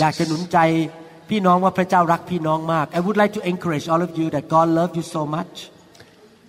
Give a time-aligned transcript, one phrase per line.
[0.00, 0.58] อยากจะหนุนใจ
[1.30, 5.54] พี่น้องว่าพระเจ้ารักพี่น้องมาก I would like to encourage all of you that God loves you so much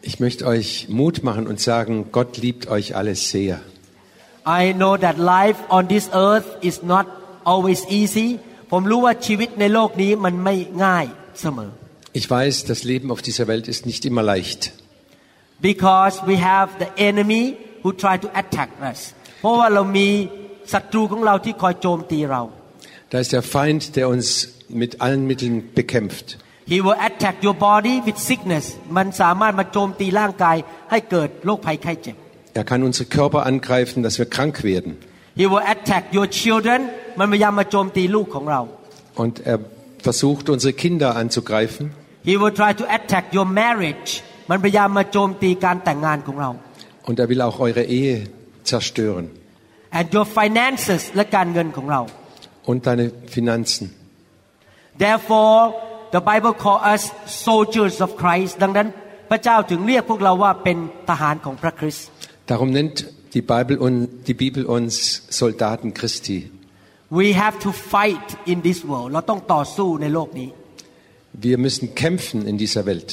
[0.09, 3.53] Ich möchte euch Mut machen und sagen, Gott liebt euch alle sehr.
[4.45, 7.07] I know that life on this earth is not
[7.51, 8.27] always easy
[8.71, 11.05] ผมรู้ว่าชีวิตในโลกนี้มันไม่ง่าย
[11.41, 11.71] เสมอ
[12.19, 14.61] Ich weiß, das Leben auf dieser Welt ist nicht immer leicht,
[15.69, 17.43] because we have the enemy
[17.83, 18.99] who try to attack us
[19.39, 20.09] เพราะว่าเรามี
[20.73, 22.41] ศัตรูของเราที่คอยโจมตีเรา
[23.11, 24.27] Da ist der Feind, der uns
[24.81, 26.27] mit allen Mitteln bekämpft.
[26.67, 28.65] He will attack your body with sickness
[28.97, 30.57] มันสามารถมาโจมตีร่างกาย
[30.91, 32.15] ให้เกิดโรคภัยไข้เจ็บ
[32.59, 34.91] Er kann unsere Körper angreifen, dass wir krank werden.
[35.41, 36.79] He will attack your children
[37.19, 38.61] มันพยายามมาโจมตีลูกของเรา
[39.23, 39.57] Und er
[40.07, 41.83] versucht, unsere Kinder anzugreifen.
[42.29, 44.09] He will try to attack your marriage
[44.49, 46.49] มันพยายามมาโจมตีการแต่งงานของเรา
[47.07, 48.15] Und er will auch eure Ehe
[48.71, 49.25] zerstören.
[49.97, 52.01] and your finances และการเงินของเรา
[52.69, 53.85] Und deine Finanzen.
[54.97, 55.59] therefore
[56.15, 58.87] the Bible call us soldiers of Christ ดังนั้น
[59.29, 60.77] พระเจ้าถึงเรียกพวกเราว่าเป็น
[61.09, 62.07] ทหารของพระคริสต์
[62.51, 62.97] Darum nennt
[63.35, 64.93] die Bibel, un- die Bibel uns
[65.39, 66.37] Soldaten Christi.
[67.19, 70.49] we have to fight in this world เราต้องต่อสู้ในโลกนี้
[71.47, 73.09] Wir müssen kämpfen in dieser Welt.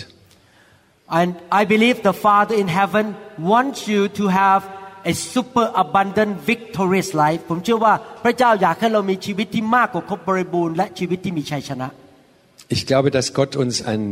[1.21, 1.31] and
[1.61, 3.07] I believe the Father in heaven
[3.53, 4.61] wants you to have
[5.11, 7.95] a super abundant victorious life ผมเชื่อว่า
[8.25, 11.89] พระเจ้าอยากให้เรามีชีวิตที่มากกว่าครบบริบูรณ์และชีวิตที่มีชัยชนะ
[12.77, 14.03] Ich glaube, dass Gott uns ein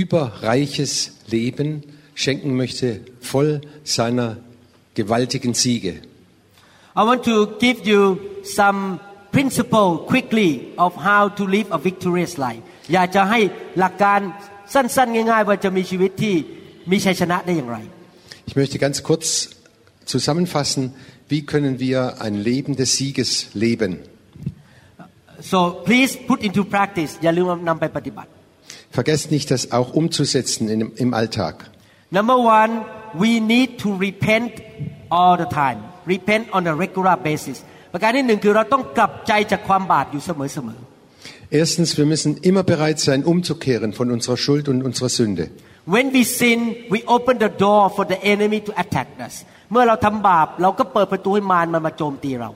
[0.00, 0.92] überreiches
[1.36, 1.68] Leben
[2.14, 2.86] schenken möchte,
[3.20, 4.28] voll seiner
[4.94, 5.94] gewaltigen Siege.
[7.00, 8.00] I want to give you
[8.58, 8.80] some
[9.30, 12.62] principle quickly of how to live a victorious life
[12.94, 13.40] อยากจะให้
[13.78, 14.20] หลักการ
[14.74, 16.34] สั้นๆ ง่ายๆ ว่าจะมีชีวิตที่
[16.90, 17.78] มีชัยชนะได้อย่างไร
[18.48, 19.26] Ich möchte ganz kurz
[20.04, 20.92] zusammenfassen,
[21.28, 23.98] wie können wir ein Leben des Sieges leben.
[25.40, 25.58] so
[25.88, 28.28] please put into practice อย่าลืมนำไปปฏิบัติ
[28.98, 31.54] Vergesst nicht, das auch umzusetzen in, im Alltag.
[32.18, 32.72] number one
[33.22, 34.52] we need to repent
[35.16, 35.78] all the time
[36.14, 37.56] repent on a regular basis
[37.92, 40.30] ประการที่หนึ่งคือเราต้องกลับใจจากความบาปอยู่เส
[40.68, 40.98] มอๆ
[41.50, 45.48] Erstens, wir müssen immer bereit sein, umzukehren von unserer Schuld und unserer Sünde.
[45.86, 49.46] When we sin, we open the door for the enemy to attack us.
[49.73, 52.51] เมื่อเราทำบาปเราก็เปิดประตูให้มารมันมาโจมตีเรา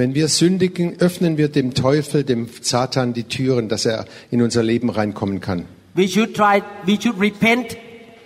[0.00, 2.42] Wenn wir sündigen, öffnen wir dem Teufel, dem
[2.72, 3.98] Satan die Türen, dass er
[4.34, 5.60] in unser Leben reinkommen kann.
[6.00, 6.54] We should try,
[6.88, 7.66] we should repent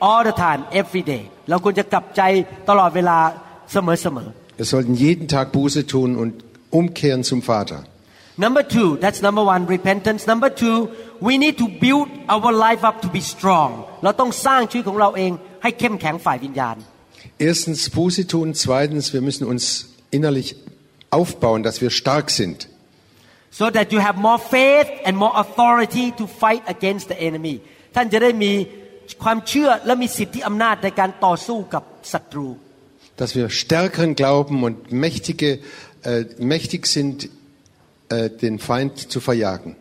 [0.08, 1.22] all the time, every day.
[1.50, 2.22] เราควรจะกลับใจ
[2.68, 3.18] ตลอดเวลา
[3.72, 4.28] เสมอ
[4.60, 6.32] Wir sollten jeden Tag Buße tun und
[6.78, 7.78] umkehren zum Vater.
[8.12, 10.20] ๆ Number two, that's number one, repentance.
[10.32, 10.76] Number two,
[11.28, 13.70] we need to build our life up to be strong.
[14.04, 15.32] เราต้องสร้างชีวิตของเราเอง
[15.62, 16.76] ให้เข้มแข็งฝ่ายวิญญาณ
[17.39, 20.55] Erstens Buße tun, zweitens wir müssen uns innerlich
[21.09, 22.67] aufbauen, dass wir stark sind,
[23.51, 27.55] so that you have more faith and more authority to fight against the enemy
[27.95, 28.51] ท่านจะได้มี
[29.23, 32.47] ความเชื่อและมีสิทธิอำนาจในการต่อสู้กับศัตรู
[33.19, 35.49] dass wir stärkeren Glauben und mächtige,
[36.03, 37.29] äh, mächtig sind,
[38.09, 39.71] äh, den Feind zu verjagen.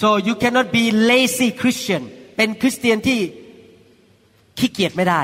[0.00, 2.02] so you cannot be lazy Christian
[2.36, 3.20] เป็นคริสเตียนที่
[4.58, 5.22] ขี้เกียจไม่ได้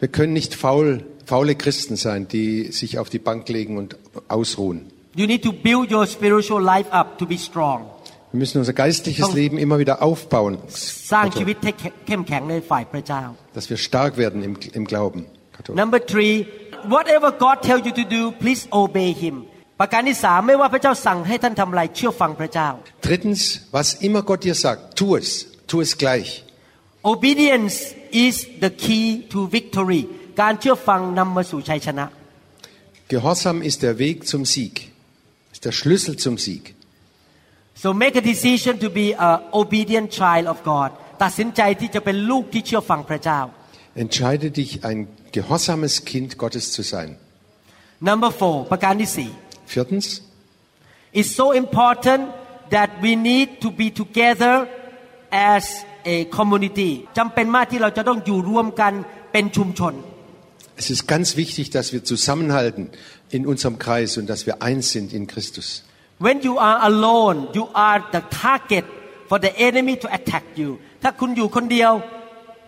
[0.00, 3.96] Wir können nicht faul, faule Christen sein, die sich auf die Bank legen und
[4.28, 4.90] ausruhen.
[5.16, 7.78] you need to build your spiritual life up to be strong
[8.32, 10.58] Wir müssen unser geistliches Leben immer wieder aufbauen,
[11.12, 11.72] สร้างชีวิตให้
[12.06, 13.22] เข้มแข็งในฝ่ายพระเจ้า
[13.56, 15.20] dass wir stark werden im, im Glauben.
[15.82, 16.34] number three
[16.94, 19.36] whatever God tell you to do please obey Him
[19.80, 22.68] ประการที่สามไม่ว่าพระเจ้าสั่งให้ท่านทำอะไรเชื่อฟังพระเจ้า
[23.06, 23.42] Drittens,
[23.76, 25.28] was immer Gott dir sagt, tu es,
[25.70, 26.30] tu es gleich.
[27.12, 28.34] Obedience is
[28.64, 30.02] the key to victory
[30.40, 32.06] การเชื่อฟังนำมาสู่ชัยชนะ
[33.12, 34.74] Gehorsam ist der Weg zum Sieg,
[35.54, 36.64] ist der Schlüssel zum Sieg.
[37.82, 39.30] so make a decision to be a
[39.60, 40.90] obedient child of God
[41.22, 43.40] ตัดสินใจที่จะเป็นลูกที่เชื่อฟังพระเจ้า
[44.02, 44.98] Entscheide dich, ein
[45.38, 47.08] gehorsames Kind Gottes zu sein.
[48.10, 49.30] number four ประการที่สี่
[49.72, 50.06] Viertens,
[51.18, 52.22] it's so important
[52.76, 54.54] that we need to be together
[55.54, 55.87] as a
[56.36, 58.92] community จำเป็นมากที่เราจะต้องอยู่ร่วมกัน
[59.32, 59.94] เป็นชุมชน
[60.82, 62.84] Es ist ganz wichtig, dass wir zusammenhalten
[63.36, 65.66] in unserem Kreis und dass wir eins sind in Christus.
[66.18, 68.84] When you are alone, you are the target
[69.28, 70.70] for the enemy to attack you.
[71.02, 71.92] ถ้าคุณอยู่คนเดียว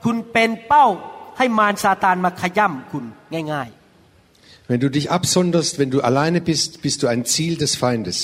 [0.05, 0.87] คุณเป็นเป้า
[1.39, 3.05] ให้มารซาตานมาขย่ำคุณ
[3.53, 3.71] ง่าย
[4.69, 8.19] Wenn du dich absonderst, wenn du alleine bist, bist du ein Ziel des Feindes.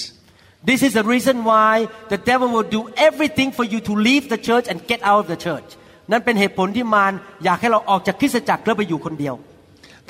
[0.56, 1.72] ๆ This is the reason why
[2.12, 5.26] the devil will do everything for you to leave the church and get out of
[5.32, 5.68] the church
[6.10, 7.12] นั่นเป็นเหตุผลที่มาร
[7.44, 9.36] อยากให้เราออกจากคริสตจักรแล้วไปอยู่คนเดียว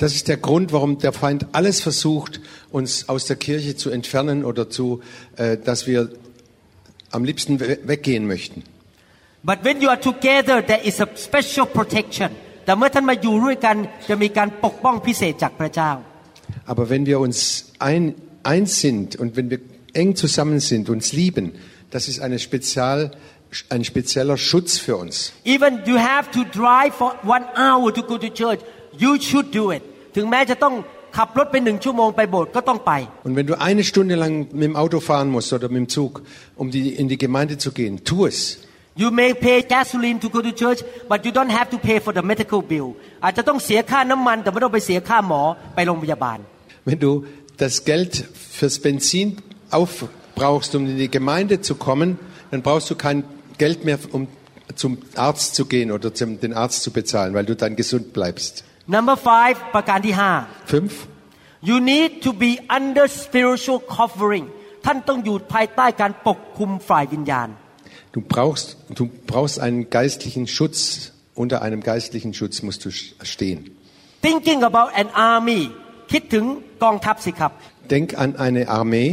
[0.03, 2.33] Das ist der Grund, warum der Feind alles versucht,
[2.77, 4.85] uns aus der Kirche zu entfernen oder zu,
[5.37, 5.99] äh, dass wir
[7.11, 8.59] am liebsten we- weggehen möchten.
[9.49, 12.29] But when you are together there is a special protection
[12.65, 13.75] แต่เมื่อท่านมาอยู่ด้วยกัน
[14.09, 15.91] จะมีการปกป้องพิเศษจากพระเจ้า
[16.71, 17.37] Aber wenn wir uns
[17.89, 18.03] ein,
[18.53, 19.59] eins sind und wenn wir
[19.93, 21.53] eng zusammen sind, uns lieben,
[21.91, 23.11] das ist eine Spezial,
[23.69, 25.33] ein spezieller Schutz für uns.
[25.45, 28.61] Even you have to drive for one hour to go to church
[28.97, 29.81] you should do it
[30.15, 30.75] ถึงแม้จะต้อง
[31.17, 32.91] ขับรถไปหนึ่งชั่วโมงไปโบสถ์ก็ต้องไป
[33.27, 36.11] Und wenn du eine Stunde lang mit dem Auto fahren musst oder mit dem Zug,
[36.61, 38.37] um die, in die Gemeinde zu gehen, tu es.
[39.01, 40.79] You may pay gasoline to go to church
[41.11, 42.87] but you don't have to pay for the medical bill
[43.23, 45.41] อาจจะต้องเสียค่าน้ำมัน แต่ไม่ต้องไปเสียค่าหมอ
[45.75, 46.37] ไปโรงพยาบาล
[46.87, 47.11] Wenn du
[47.63, 48.13] das Geld
[48.57, 49.27] fürs Benzin
[49.71, 52.19] aufbrauchst, um in die Gemeinde zu kommen,
[52.51, 53.23] dann brauchst du kein
[53.57, 54.27] Geld mehr, um
[54.75, 58.63] zum Arzt zu gehen oder zum, den Arzt zu bezahlen, weil du dann gesund bleibst.
[58.87, 60.31] Number five ประการที่ห้า
[60.73, 60.91] Fünf.
[61.69, 64.45] You need to be under spiritual covering
[64.85, 67.49] ท่านต้องอยู่ภายใต้การปกคุมฝ่ายวิญญาณ
[68.15, 68.67] Du brauchst,
[68.99, 70.77] du brauchst einen geistlichen Schutz.
[71.43, 72.89] Unter einem geistlichen Schutz musst du
[73.33, 73.59] stehen.
[74.27, 75.61] Thinking about an army
[76.11, 76.45] คิดถึง
[76.83, 77.51] กองทัพสิครับ
[77.93, 79.09] Denk an eine Armee.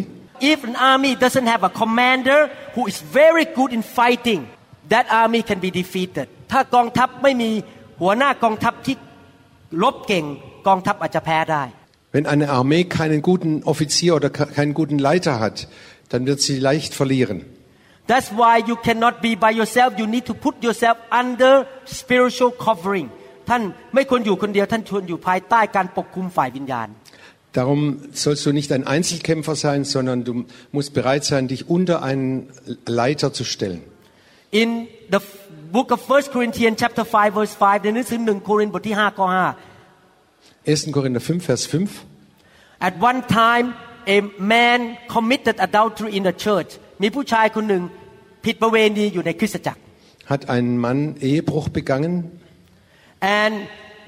[0.52, 2.38] If an army doesn't have a commander
[2.74, 4.40] who is very good in fighting
[4.92, 7.50] that army can be defeated ถ้ากองทัพไม่มี
[8.00, 8.96] หัวหน้ากองทัพที่
[9.82, 10.24] รบเก่ง
[10.68, 11.64] กองทัพอาจจะแพ้ได้
[12.14, 15.56] Wenn eine Armee keinen guten Offizier oder ke- keinen guten Leiter hat,
[16.10, 17.38] dann wird sie leicht verlieren.
[18.10, 21.52] That's why you cannot be by yourself you need to put yourself under
[22.00, 23.08] spiritual covering
[23.48, 23.62] ท่าน
[23.94, 26.88] ไม่ควรอยู่คนเดียวท่านควรอยู่ภายใต้การปกคุมฝ่ายวิญญาณ
[27.54, 32.48] Darum sollst du nicht ein Einzelkämpfer sein, sondern du musst bereit sein, dich unter einen
[32.86, 33.82] Leiter zu stellen.
[34.52, 35.18] In the
[35.72, 39.70] book of 1 Corinthians chapter 5 verse 5ในหนังสือ1โครินธ์บทที่5ข้อ5
[40.64, 40.92] 1.
[40.92, 42.04] Korinther 5, Vers 5.
[42.80, 43.74] At one time
[44.06, 46.70] a man committed adultery in the church
[47.02, 47.82] มีผู้ชายคนหนึ่ง
[48.44, 49.80] ผิดประเวณีอยู่ในคริสตจักร
[50.30, 52.14] Hat ein Mann Ehebruch begangen
[53.42, 53.54] and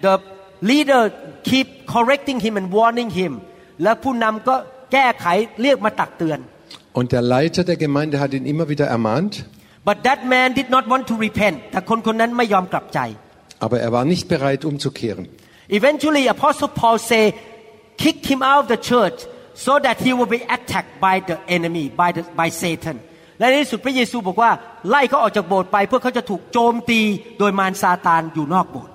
[0.05, 0.14] the
[0.62, 1.04] leader
[1.50, 3.31] keep correcting him and warning him
[3.83, 4.56] และผู้นำก็
[4.94, 5.25] แก้ไข
[5.62, 6.39] เรียกมาตักเตือน
[7.00, 9.45] und der Leiter der Gemeinde hat ihn immer wieder ermahnt,
[9.86, 13.00] but that man did not want to repent แต่คนคนนั้นไม่ยอมกลับใจ
[13.65, 15.25] aber er war nicht bereit umzukehren.
[15.80, 17.24] eventually apostle paul say
[18.04, 19.19] kick him out of the church
[19.65, 22.98] so that he will be attacked by the enemy by the by satan
[23.39, 24.51] และในที่สุดพระเยซูบอกว่า
[24.89, 27.01] ไล่เขาออกจากโบสถ์ไปเพื่อเขาจะถูกโจมตี
[27.39, 28.94] โดยมารซาตานอยู่นอกโบสถ์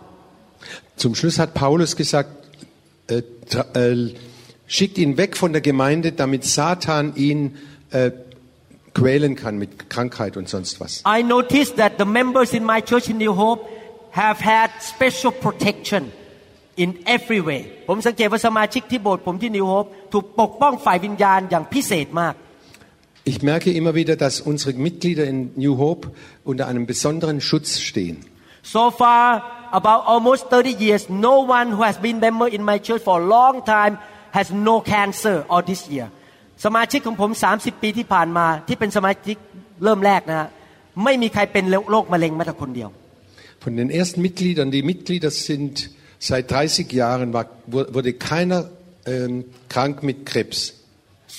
[0.95, 2.29] Zum Schluss hat Paulus gesagt,
[3.07, 4.13] äh, tra- äh,
[4.65, 7.57] schickt ihn weg von der Gemeinde, damit Satan ihn
[7.91, 8.11] äh,
[8.93, 11.03] quälen kann mit Krankheit und sonst was.
[11.05, 13.61] I noticed that the members in my church in New Hope
[14.11, 16.11] have had special protection
[16.75, 22.35] in every way ผมสังเกตว่าสมาชิกที่โบสถ์ผมที่ New Hope ถูกปกป้องฝ่ายวิญญาณอย่างพิเศษมาก
[23.31, 26.03] Ich merke immer wieder, dass unsere Mitglieder in New Hope
[26.45, 28.17] unter einem besonderen Schutz stehen.
[28.63, 33.01] So far about almost 30 years no one who has been member in my church
[33.07, 33.93] for a long time
[34.37, 36.07] has no cancer or this year
[36.65, 39.37] สมาชิกของผม 30 ปีที่ผ่านมาที่เป็นสมาชิก
[39.83, 40.47] เริ่มแรกนะฮะ
[41.03, 42.89] ไม่มีใครเป็นโรคมะเร็งแม้แต่คนเดียว
[43.63, 45.73] Von den ersten Mitgliedern, die Mitglieder sind
[46.29, 48.59] seit 30 Jahren, war, wurde keiner
[49.13, 50.57] ähm, krank mit Krebs.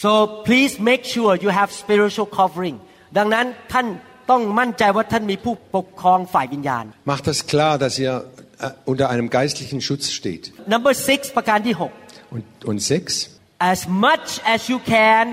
[0.03, 0.11] so
[0.49, 2.77] please make sure you have spiritual covering
[3.19, 3.87] ดังนั้นท่าน
[4.32, 8.14] ต้องมั่นใจว่าท่านมีผู้ปกครองฝ่ายวิญญาณ Macht das klar, dass ihr
[8.66, 10.44] äh, unter einem geistlichen Schutz steht.
[10.76, 11.92] number six ประการที่หก
[12.36, 13.12] Und, und sechs,
[13.74, 15.24] as much as you can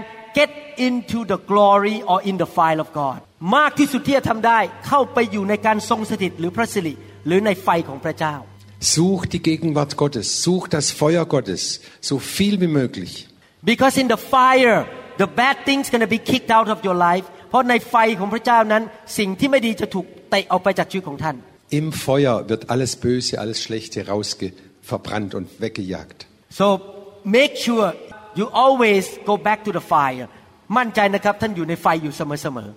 [0.41, 0.51] get
[0.89, 3.19] into the glory or in the fire of God
[3.57, 6.95] มากที่สุดที่จะทำได้เข้าไปอยู่ในการทรงสถิตหรือพระสิริ
[7.27, 8.37] หรือในไฟของพระเจ้า
[8.97, 11.63] such die Gegenwart Gottes, such das Feuer Gottes,
[12.09, 13.13] so viel wie möglich.
[13.73, 14.79] because in the fire
[15.23, 18.84] the bad things gonna be kicked out of your life เพราะในไฟของพระเจ้านั้น
[19.18, 21.36] สิ่งที่ไม่ดีจะถูกเตะออกไปจากชีวิตของท่าน
[21.80, 24.48] Im Feuer wird alles Böse, alles Schlechte rausge
[24.92, 26.20] verbrannt und weggejagt.
[26.60, 26.68] so
[27.38, 27.86] make sure
[28.40, 30.28] you always go back to the fire
[30.78, 32.70] มั่นใจนะครับท่านอยู่ในไฟอยู่เสมอ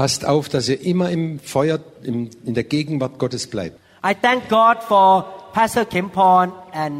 [0.00, 1.78] Passt auf, dass ihr immer im Feuer,
[2.10, 3.76] im, in der Gegenwart Gottes bleibt.
[4.10, 5.08] I thank God for
[5.58, 6.46] Pastor Kempon
[6.82, 6.94] and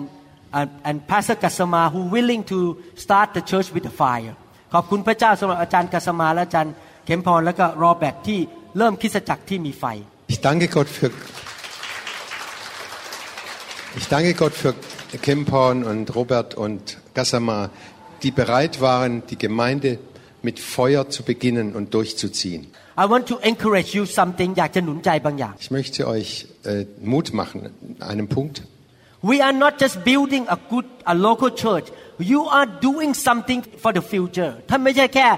[0.58, 2.58] and, and Pastor Kasama who willing to
[2.94, 4.34] start the church with the fire
[4.74, 6.74] ขอบคุณพระเจ้าสำหรับอาจารย์กัสมาและอาจารย์
[7.08, 8.40] เข็มพรและก็รอแบตที่
[8.78, 9.84] เริ่มคริดจักรที่มีไฟ
[10.32, 11.10] Ich danke Gott für
[14.00, 14.74] ich danke Gott für
[15.26, 17.70] Kempon und Robert und Gassama,
[18.22, 19.98] die bereit waren, die Gemeinde
[20.42, 22.62] mit Feuer zu beginnen und durchzuziehen.
[22.96, 26.30] I want to encourage you something อยากจะหนุนใจบางอย่าง Ich möchte euch
[26.64, 27.58] äh, Mut machen
[28.00, 28.56] an einem Punkt.
[29.30, 31.86] We are not just building a good a local church
[32.32, 35.28] you are doing something for the future ท่านไม่ใช่แค่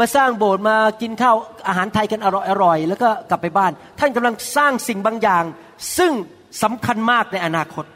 [0.00, 1.36] มาสร้างโบสถ์มากินข้าว
[1.68, 5.44] อาหารไทยกันอร่อยอร่อยแล้วก็กลับไปบ้าน ท่านกำลังสร้างสิ่งบางอย่าง
[5.98, 6.12] ซึ่ง
[6.62, 7.86] สำคัญมากในอนาคต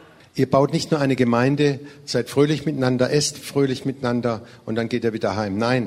[0.40, 1.66] Ihr baut nicht nur eine Gemeinde,
[2.04, 5.56] seid fröhlich miteinander, esst fröhlich miteinander und dann geht ihr wieder heim.
[5.56, 5.82] Nein,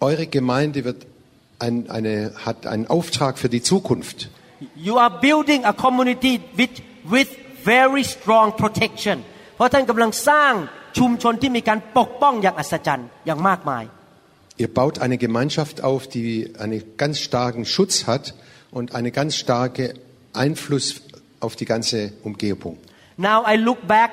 [0.00, 1.06] eure Gemeinde wird
[1.60, 4.28] ein, eine, hat einen Auftrag für die Zukunft.
[4.74, 6.74] You are building a community with
[7.14, 7.28] with
[7.64, 9.16] very strong protection
[9.56, 10.52] เพราะท่านกำลังสร้าง
[10.98, 13.84] ชุมชนที่มีการปกป้องอย่างอัศจรรย์อย่างมากมาย
[14.58, 18.34] Ihr baut eine Gemeinschaft auf, die einen ganz starken Schutz hat
[18.70, 19.88] und einen ganz starken
[20.32, 20.86] Einfluss
[21.40, 22.78] auf die ganze Umgebung.
[23.16, 24.12] Now I look back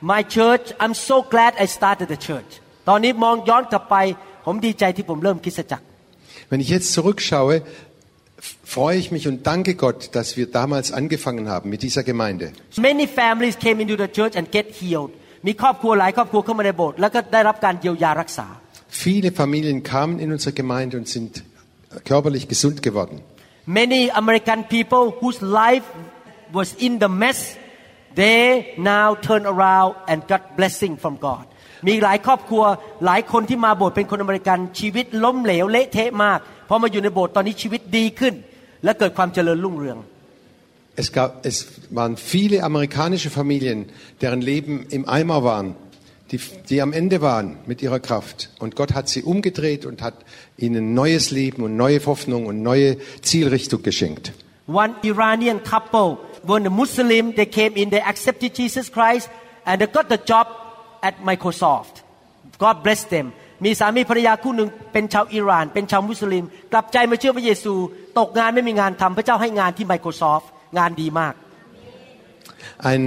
[0.00, 2.50] my church I'm so glad I started the church
[2.88, 3.96] ตอนนี้มองย้อนกลับไป
[4.46, 5.84] ผมดีใจที่ผมเริ่มคริสตจักร
[6.50, 7.54] Wenn ich jetzt zurückschaue,
[8.48, 12.46] f- freue ich mich und danke Gott, dass wir damals angefangen haben mit dieser Gemeinde.
[12.90, 15.10] Many families came into the church and get healed
[15.46, 18.46] มีครอบครัวหลายครอบครัวเข้ามาในโบสถ์แล้วก็ได้รับการเยียวยารักษา
[18.94, 21.44] Viele Familien kamen in unsere Gemeinde und sind
[22.04, 23.22] körperlich gesund geworden.
[23.66, 25.84] Many American people whose life
[26.52, 27.56] was in the mess
[28.16, 31.44] they now turn around and got blessing from God
[31.88, 32.64] มีหลายครอบครัว
[33.06, 36.38] หลายคนที่มาโบสถ์เป็นคนอเมริกันชีวิตล้มเหลวเละเทะมาก
[36.68, 38.34] พอมาอยู่ในโบสถ์ตอนนี้ชีวิตดีขึ้น
[38.84, 39.98] และเกิดความเจริญรุ่งเรือง
[41.02, 41.56] Es, gab, es
[41.90, 43.78] waren viele amerikanische Familien,
[44.20, 45.76] deren Leben im Eimer waren,
[46.30, 48.50] die, die am Ende waren mit ihrer Kraft.
[48.58, 50.14] Und Gott hat sie umgedreht und hat
[50.56, 54.32] ihnen neues Leben und neue Hoffnung und neue Zielrichtung geschenkt.
[54.66, 59.28] One Iranian couple when the Muslim they came in they accepted Jesus Christ
[59.64, 60.46] and they got the job
[61.02, 62.04] at Microsoft
[62.58, 63.26] God bless them
[63.64, 67.74] มีสามีภรรยาคู่หนึ่งเป็นชาวอิหร่าน เป็นชาวมุสลิม กลับใจมาเชื่อพระเยซู
[68.18, 70.46] ตกงานไม่มีงานทำพระเจ้าให้งานที่ Microsoft
[70.78, 71.34] งานดีมาก
[72.90, 73.04] Ein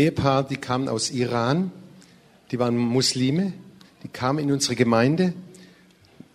[0.00, 1.56] Ehepaar, die kamen aus Iran,
[2.50, 3.52] die waren Muslime,
[4.02, 5.32] die kamen in unsere Gemeinde,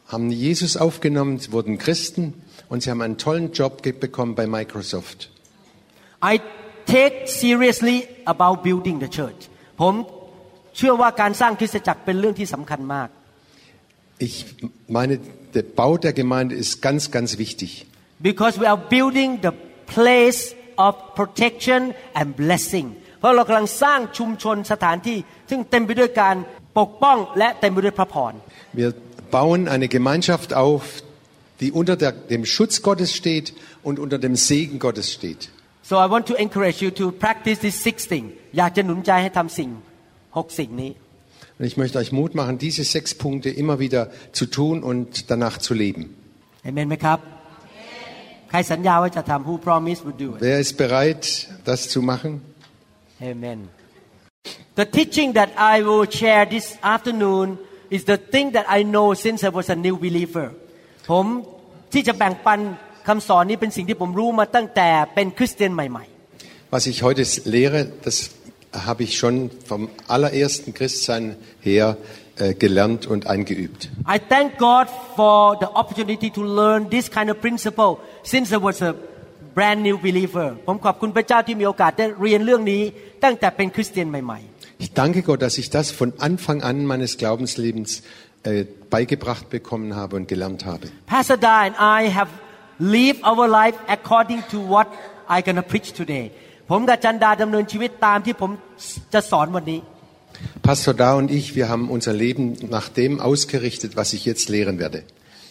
[0.07, 2.33] haben Jesus aufgenommen, sie wurden Christen
[2.67, 5.29] und sie haben einen tollen Job ge- bekommen bei Microsoft.
[6.23, 6.39] I
[6.85, 9.41] take seriously about building the church
[9.81, 9.93] ผม
[10.77, 13.09] เชื่อว่าการสร้างคริสตจักรเป็นเรื่องที่สำคัญมาก
[14.27, 14.35] Ich
[14.97, 15.13] meine,
[15.55, 17.71] der Bau der Gemeinde ist ganz, ganz wichtig.
[18.29, 19.53] because we are building the
[19.95, 20.41] place
[20.85, 21.81] of protection
[22.19, 22.87] and blessing
[23.19, 25.17] เพราะเรากำลังสร้างชุมชนสถานที่
[25.53, 26.35] ซึ่งเต็มไปด้วยการ
[26.79, 28.33] ปกป้องและเต็มไปด้วยพระพร
[28.79, 28.89] Wir
[29.37, 30.81] bauen eine Gemeinschaft auf,
[31.61, 33.47] die unter der, dem Schutz Gottes steht
[33.87, 35.41] und unter dem Segen Gottes steht.
[35.89, 38.25] so I want to encourage you to practice this six thing
[38.57, 39.69] อยากจะหนุนใจให้ทำสิ่ง
[40.37, 40.91] หกสิ่งนี้
[41.57, 45.55] Und ich möchte euch Mut machen, diese sechs Punkte immer wieder zu tun und danach
[45.67, 46.03] zu leben.
[46.63, 47.19] เอเมนไหมครับ
[48.49, 51.21] ใครสัญญาว่าจะทำ who promise would do it Wer ist bereit,
[51.69, 52.31] das zu machen?
[53.31, 53.59] Amen.
[54.79, 57.47] The teaching that I will share this afternoon
[57.95, 60.47] is the thing that I know since I was a new believer.
[61.11, 61.25] ผม
[61.93, 62.59] ที่จะแบ่งปัน
[63.07, 66.05] คำสอนนี้เป็นสิ่งที่ผมรู้มาตั้งแต่เป็นคริสเตียนใหม่
[66.75, 67.23] Was ich heute
[67.55, 68.17] lehre, das
[68.89, 69.35] habe ich schon
[69.69, 71.97] vom allerersten Christsein her
[72.37, 73.89] äh, gelernt und eingeübt.
[74.15, 77.91] I thank God for the opportunity to learn this kind of principle
[78.23, 78.91] since I was a
[79.56, 82.82] brand new believer ผมขอบคุณพระเจ้าที่มีโอกาสได้เรียนเรื่องนี้
[83.24, 84.40] ตั้งแต่เป็นคริสเตียนใหม่
[84.84, 88.02] Ich danke Gott, dass ich das von Anfang an meines Glaubenslebens
[88.42, 90.86] äh, beigebracht bekommen habe und gelernt habe.
[91.06, 92.30] Pastor Da and I have
[92.78, 94.88] lived our life according to what
[95.28, 96.24] I gonna preach today.
[96.70, 98.50] ผมกับจันดาดำเนินชีวิตตามที่ผม
[99.14, 99.80] จะสอนวันนี้
[100.68, 102.44] Pastor Da und ich, wir haben unser Leben
[102.76, 105.04] nach dem ausgerichtet, was ich jetzt lehren werde.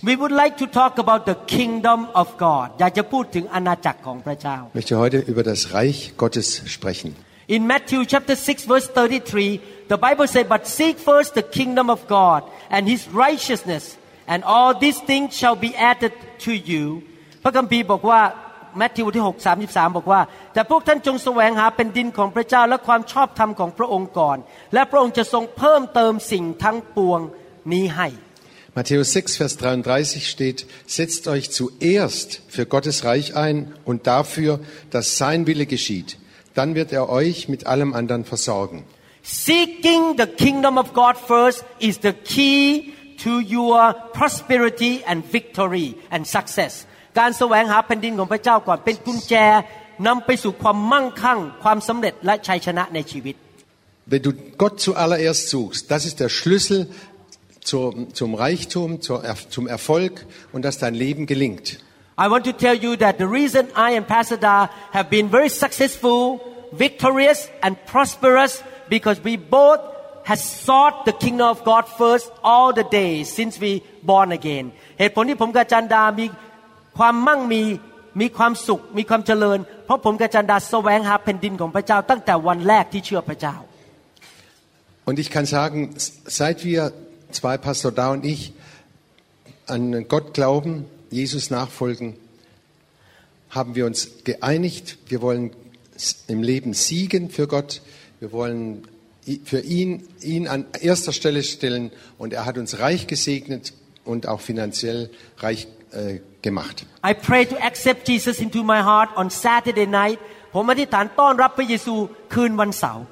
[0.10, 5.44] We would like to talk about the kingdom of God อยากจะพูดถึงอาณาจักรของพระเจ้า Ich möchte heute über
[5.52, 7.10] das Reich Gottes sprechen.
[7.56, 9.62] In Matthew chapter 6 verse 33,
[9.94, 12.42] the Bible says, But seek first the kingdom of God
[12.76, 13.84] and his righteousness,
[14.32, 16.14] and all these things shall be added
[16.46, 16.86] to you.
[17.44, 18.22] พระคัมภีร์บอกว่า
[18.78, 20.22] แมทธิวที่6 33 บอกว่า
[20.54, 24.38] แต่พวกท่านจงแสวงหาเป็นดินของพระเจ้าและความชอบธรรมของพระองค์ก่อน
[24.74, 27.20] และพระองค์จะทรงเพิ่มเติมสิ่งทั้งปวง
[27.74, 28.08] นี้ให้
[28.75, 35.19] Matthäus 6, Vers 33 steht, setzt euch zuerst für Gottes Reich ein und dafür, dass
[35.19, 36.19] sein Wille geschieht.
[36.55, 38.85] Dann wird er euch mit allem anderen versorgen.
[39.29, 46.27] seeking the kingdom of God first is the key to your prosperity and victory and
[46.27, 46.73] success
[47.19, 49.35] การแสวงหาแผ่นดินของพระเจ้าก่อนเป็นกุญแจ
[50.07, 53.37] นำไปสู่ความมั่งคั่ง ความสำเร็จและชัยชนะในชีวิต
[54.13, 54.33] Wenn du
[54.63, 56.79] Gott zuallererst suchst, das ist der Schlüssel
[57.63, 61.79] zur, zum Reichtum, zur, zum Erfolg und dass dein Leben gelingt.
[62.21, 65.49] I want to tell you that the reason I and Pastor Da have been very
[65.49, 66.41] successful,
[66.73, 69.81] victorious, and prosperous because we both
[70.25, 74.65] has sought the kingdom of God first all the days since we born again
[74.99, 76.27] เหตุผลที่ผมกับอาจารย์ดามี
[76.99, 77.63] ความมั่งมี
[78.21, 83.57] มีความสุข มีความเจริญ เพราะผมกับอาจารย์ดาแสวงหาแผ่นดินของพระเจ้าตั้งแต่วันแรกที่เชื่อพระเจ้า
[85.09, 85.79] Und ich kann sagen,
[86.41, 86.93] seit wir
[87.33, 88.53] zwei Pastor Da und ich
[89.67, 92.17] an Gott glauben, Jesus nachfolgen,
[93.51, 94.99] haben wir uns geeinigt.
[95.09, 95.53] Wir wollen
[96.27, 97.83] im Leben siegen für Gott.
[98.21, 98.87] Wir wollen
[99.45, 101.91] für ihn, ihn an erster Stelle stellen.
[102.19, 103.73] Und er hat uns reich gesegnet
[104.05, 106.87] und auch finanziell reich äh, gemacht.
[107.05, 110.19] I pray to accept Jesus into my heart on Saturday night
[110.55, 111.95] ผมอธิษฐานต้อนรับพระเยซู
[112.35, 113.05] คืนวันเสาร์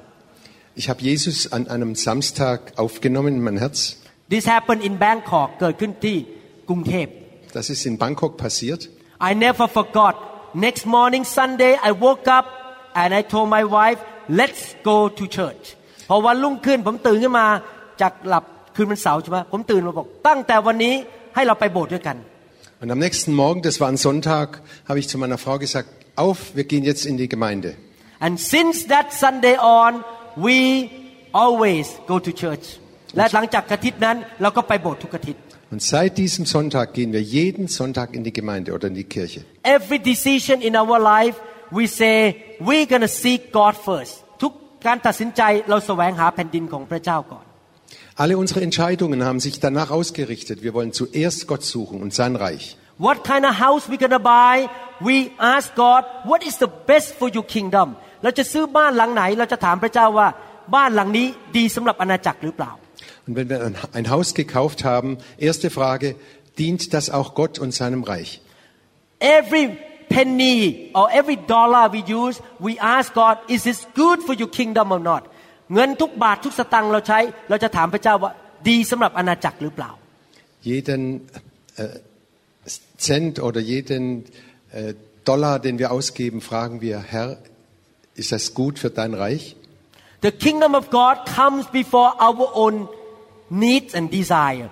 [0.79, 3.97] Ich habe Jesus an einem Samstag aufgenommen in mein Herz.
[4.33, 6.17] This happened in Bangkok เกิดขึ้นที่
[6.69, 7.07] กรุงเทพ
[7.57, 8.81] Das ist in Bangkok passiert.
[9.29, 10.13] I never forgot
[10.65, 12.45] next morning Sunday I woke up
[13.01, 13.99] and I told my wife
[14.39, 15.63] let's go to church
[16.09, 17.47] พอวันรุ่งขึ้นผมตื่นขึ้นมา
[18.01, 18.43] จากหลับ
[18.75, 20.93] คืนวันเสาร์ใช่ไหมผมตื่นมาบอก ตั้งแต่วันนี้
[21.35, 22.17] ให้เราไปโบสถ์ด้วยกัน
[22.81, 24.47] Und am nächsten Morgen, das war ein Sonntag,
[24.89, 27.69] habe ich zu meiner Frau gesagt, auf, wir gehen jetzt in die Gemeinde.
[28.25, 29.91] and since that Sunday on
[30.45, 30.57] we
[31.43, 32.65] always go to church
[33.16, 35.42] และหลังจากอาทิตย์นั้นเราก็ไปโบสถ์ทุกอาทิตย์
[35.74, 39.40] Und seit diesem Sonntag gehen wir jeden Sonntag in die Gemeinde oder in die Kirche.
[39.76, 41.36] every decision in our life
[41.78, 42.16] we say
[42.68, 44.52] we're gonna seek God first ทุก
[44.86, 47.44] การตัดสินใจเราแสวงหาแผ่นดินของพระเจ้าก่อน
[48.22, 50.56] Alle unsere Entscheidungen haben sich danach ausgerichtet.
[50.66, 52.64] Wir wollen zuerst Gott suchen und sein Reich.
[53.06, 54.54] What kind of house we gonna buy?
[55.08, 55.16] We
[55.54, 57.88] ask God, what is the best for your kingdom?
[58.22, 60.28] เราจะซื้อบ้านหลังไหน เราจะถามพระเจ้าว่า
[60.74, 62.72] บ้านหลังนี้ดีสำหรับอาณาจักรหรือเปล่า
[63.27, 66.15] Und wenn wir ein- ein Haus gekauft haben, erste Frage,
[66.57, 68.41] dient das auch Gott und seinem Reich?
[69.19, 69.77] Every
[70.09, 74.91] penny or every dollar we use, we ask God, is this good for your kingdom
[74.91, 75.23] or not?
[75.73, 78.31] เงินทุกบาททุกสตังค์เราใช้ เราจะถามพระเจ้าว่า
[78.69, 79.91] ดีสำหรับอาณาจักรหรือเปล่า
[80.71, 81.03] Jeden
[81.77, 81.83] äh,
[83.07, 84.03] Cent oder jeden
[84.71, 87.37] äh, Dollar, den wir ausgeben, fragen wir, Herr,
[88.15, 89.55] ist das gut für dein Reich?
[90.23, 92.75] The kingdom of God comes before our own
[93.63, 94.67] needs and desire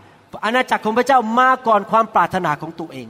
[0.46, 3.08] อาณาจักรของพระเจ้ามาก่อนความปรารถนาของตัวเอง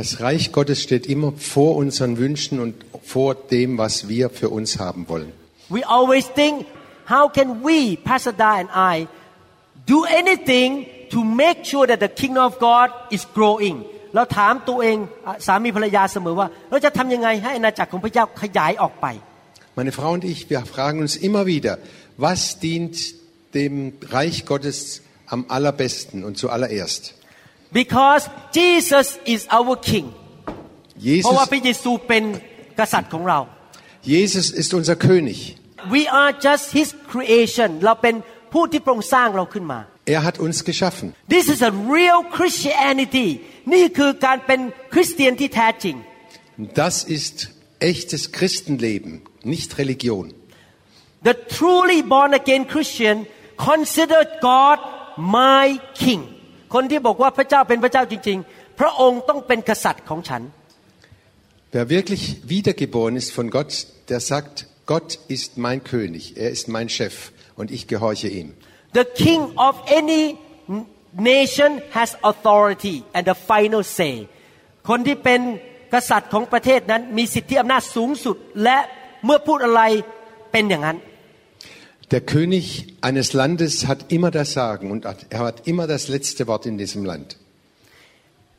[0.00, 2.74] Das Reich Gottes steht immer vor unseren Wünschen und
[3.14, 5.30] vor dem, was wir für uns haben wollen.
[5.68, 6.54] We always think,
[7.14, 7.78] how can we,
[8.10, 9.06] Pastor Da and I,
[9.94, 10.70] do anything
[11.10, 13.76] to make sure that the kingdom of God is growing
[14.14, 19.06] เราถามตัวเองอ่ะสามีภรรยาเสมอว่า เราจะทำยังไงให้อาณาจักรของพระเจ้าขยายออกไป
[19.78, 21.72] Meine Frau und ich, wir fragen uns immer wieder,
[22.26, 22.96] was dient
[23.54, 27.14] dem Reich Gottes am allerbesten und zuallererst?
[27.72, 30.06] because Jesus is our king
[31.22, 32.24] เพราะว่า Jesus, พระเยซูเป็น
[32.78, 33.38] กษัตริย์ของเรา
[34.14, 35.38] Jesus ist unser König.
[35.94, 38.14] we are just his creation เราเป็น
[38.52, 39.80] ผู้ที่พระองค์สร้างเราขึ้นมา
[40.14, 41.06] Er hat uns geschaffen.
[41.36, 43.28] This is a real Christianity
[43.72, 44.60] นี่คือการเป็น
[44.92, 45.96] คริสเตียนที่แท้จริง
[46.84, 47.36] Das ist
[47.92, 49.12] echtes Christenleben,
[49.54, 50.24] nicht Religion.
[51.28, 53.16] The truly born again Christian
[53.68, 54.78] consider God
[55.38, 55.66] my
[56.02, 56.22] king
[56.74, 60.42] คนที่บอกว่าพระเจ้าเป็นพระเจ้าจริง ๆ พระองค์ต้องเป็นกษัตริย์ของฉัน
[61.74, 62.22] Wer wirklich
[62.54, 63.72] wiedergeboren ist von Gott,
[64.10, 68.48] der sagt, Gott ist mein König, er ist mein Chef und ich gehorche ihm.
[68.92, 70.36] The king of any
[71.14, 74.14] nation has authority and the final say
[74.88, 75.40] คนที่เป็น
[75.94, 78.78] กษัตริย์ของประเทศนั้น มีสิทธิอำนาจสูงสุด และ
[79.24, 79.82] เมื่อพูดอะไร
[80.52, 80.98] เป็นอย่างนั้น
[82.11, 86.47] Der König eines Landes hat immer das Sagen und hat- er hat immer das letzte
[86.47, 87.35] Wort in diesem Land.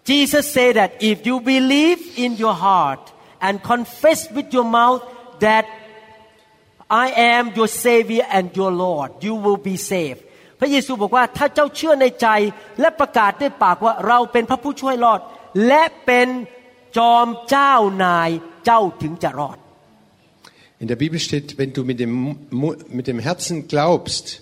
[0.06, 5.02] Jesus said that if you believe in your heart and confess with your mouth
[5.40, 5.66] that
[6.90, 7.06] I
[7.36, 10.22] am your Savior and your Lord you will be saved
[10.60, 12.28] พระเยซูบอกว่าถ้าเจ้าเชื่อในใจ
[12.80, 15.20] และประกาศด้วยปากว่าเราเป็นพระผู้ช่วยรอด
[15.66, 16.28] และเป็น
[16.96, 18.30] จอมเจ้านาย
[18.64, 19.58] เจ้าถึงจะรอด
[20.79, 22.11] In der Bibel steht, wenn du mit dem,
[22.49, 24.41] Mu- mit dem Herzen glaubst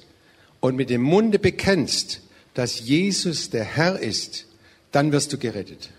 [0.60, 2.22] und mit dem Munde bekennst,
[2.54, 4.46] dass Jesus der Herr ist,
[4.92, 5.90] dann wirst du gerettet.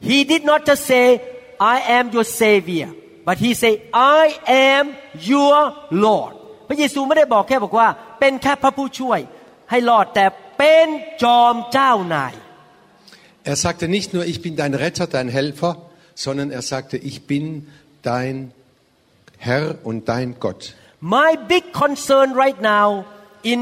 [0.00, 1.20] He did not just say
[1.60, 2.88] I am your Savior
[3.24, 4.84] but he said I am
[5.34, 6.34] your Lord
[6.68, 7.88] พระเยซูไม่ได้บอกแค่บอกว่า
[8.20, 9.20] เป็นแค่พระผู้ช่วย
[9.70, 10.26] ให้รอดแต่
[10.58, 10.88] เป็น
[11.22, 12.34] จอมเจ้านาย
[13.50, 15.72] Er sagte nicht nur, ich bin dein Retter, dein Helfer,
[16.14, 17.44] sondern er sagte, ich bin
[18.02, 18.52] dein
[19.39, 20.75] Herr und dein Gott.
[20.99, 23.05] My big concern right now
[23.41, 23.59] in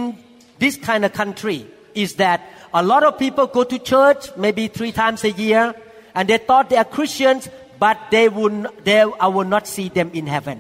[0.60, 2.42] this kind of country is that
[2.74, 5.76] a lot of people go to church maybe three times a year
[6.16, 7.48] and they thought they are Christians
[7.80, 10.58] but they would they I will not see them in heaven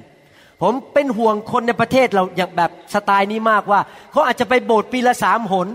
[0.62, 3.80] ผมเป็นห่วงคนในประเทศเราอย่างแบบสไตล์นี้มากว่า
[4.12, 5.67] เขาอาจจะไปโบสถ์ปีละสามหน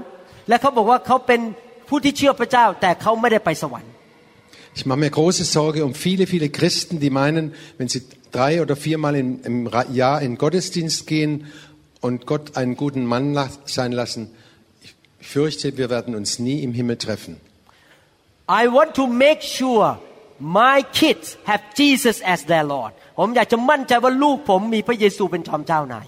[0.49, 1.41] และเขาบอกว่าเขาเป็น
[1.89, 3.91] ผู้ที่เชื่อพระเจ้าแต่เขาไม่ได้ไปสวรรค์
[4.75, 7.45] Ich mache mir große Sorge um viele, viele Christen, die meinen,
[7.77, 8.01] wenn sie
[8.32, 11.48] drei oder viermal im, im Ra- Jahr in den Gottesdienst gehen
[12.02, 14.30] und Gott einen guten Mann la sein lassen,
[14.84, 17.38] ich fürchte, wir werden uns nie im Himmel treffen.
[18.50, 20.00] I want to make sure
[20.40, 26.06] my kids have Jesus as their Lord ผมอยากจะมั่นใจว่าลูกผมมีพระเยซูเป็นจอมเจ้านาย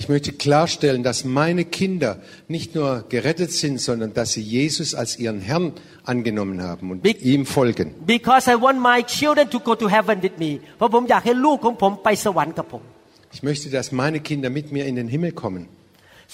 [0.00, 5.18] Ich möchte klarstellen, dass meine Kinder nicht nur gerettet sind, sondern dass sie Jesus als
[5.18, 5.72] ihren Herrn
[6.04, 7.94] angenommen haben und Big- ihm folgen.
[8.06, 12.82] because I want my children to go to heaven with me เพราะผมอยากให้ลูกของผมไปสวรรค์กับผม
[13.36, 15.62] Ich möchte, dass meine Kinder mit mir in den Himmel kommen.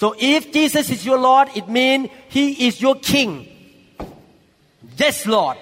[0.01, 2.01] so if Jesus is your Lord it means
[2.37, 3.29] he is your king
[5.03, 5.57] yes Lord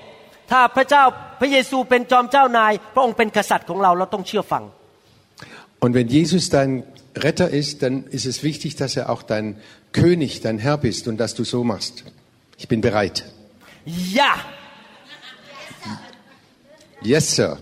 [0.52, 1.04] ถ้าพระเจ้า
[1.40, 4.64] พระเยซูเป็นจอมเจ้านาย พระองค์เป็นกษัตริย์ของเราเราต้องเชื่อฟัง
[5.84, 6.72] Und wenn Jesus dein
[7.16, 9.58] Retter ist, dann ist es wichtig, dass er auch dein
[9.92, 12.04] König, dein Herr bist und dass du so machst.
[12.58, 13.26] Ich bin bereit.
[13.86, 14.34] ja
[17.04, 17.58] Yes, Sir.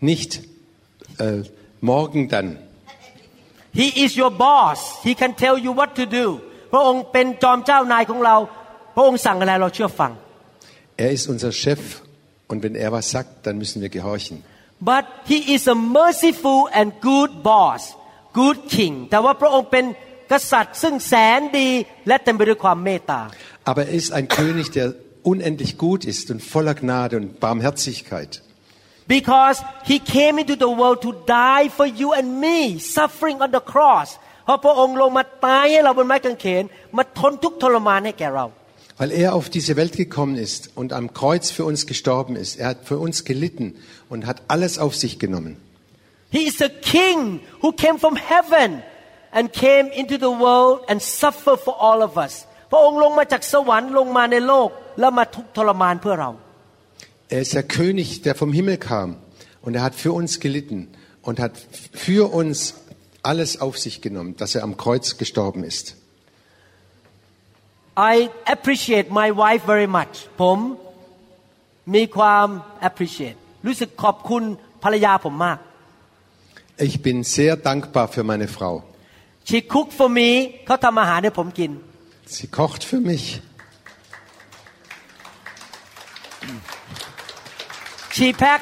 [0.00, 0.40] Nicht
[1.18, 1.42] äh,
[1.80, 2.58] morgen dann.
[3.72, 6.26] he is your boss he can tell you what to do
[6.72, 8.36] พระองค์เป็นจอมเจ้านายของเรา
[8.94, 10.12] พระองค์สั่งอะไรเราเชื่อฟัง
[11.04, 11.82] Er ist unser Chef
[12.50, 14.36] und wenn er was sagt, dann müssen wir gehorchen.
[14.90, 17.82] but he is a merciful and good boss
[18.40, 19.84] good king แต่ว่าพระองค์เป็น
[20.32, 21.68] กษัตริย์ซึ่งแสนดี
[22.08, 23.22] และเต็มไปด้วยความเมตตา
[23.70, 24.86] Aber er ist ein König, der
[25.32, 28.32] unendlich gut ist und voller Gnade und Barmherzigkeit.
[29.16, 29.56] because
[29.90, 34.08] he came into the world to die for you and me suffering on the cross
[34.44, 36.64] เพราะพระองค์ลงมาตายให้เราบนไม้กางเขน
[36.96, 38.46] มาทนทุกข์ทรมานให้แก่เรา
[38.98, 42.56] Weil er auf diese Welt gekommen ist und am Kreuz für uns gestorben ist.
[42.56, 43.76] Er hat für uns gelitten
[44.08, 45.56] und hat alles auf sich genommen.
[46.30, 48.82] he is a king who came from heaven
[49.32, 54.68] and came into the world and suffered for all of us พระองค์ลงมาจากสวรรค์ลงมาในโลก
[55.00, 56.30] แล้วมาทุกข์ทรมานเพื่อเรา
[57.34, 59.08] Er ist der König, der vom Himmel kam
[59.64, 60.80] und er hat für uns gelitten
[61.22, 61.54] und hat
[62.06, 62.58] für uns
[63.22, 65.96] alles auf sich genommen, dass er am Kreuz gestorben ist.
[68.12, 68.14] I
[68.54, 70.58] appreciate my wife very much ผม
[71.94, 72.46] มีความ
[72.88, 74.42] appreciate รู้สึกขอบคุณ
[74.82, 75.58] ภรรยาผมมาก
[76.88, 78.74] Ich bin sehr dankbar für meine Frau.
[79.48, 80.28] she cook for me
[80.66, 81.70] เขาทำอาหารให้ผมกิน
[82.36, 83.24] Sie kocht für mich.
[88.16, 88.60] she pack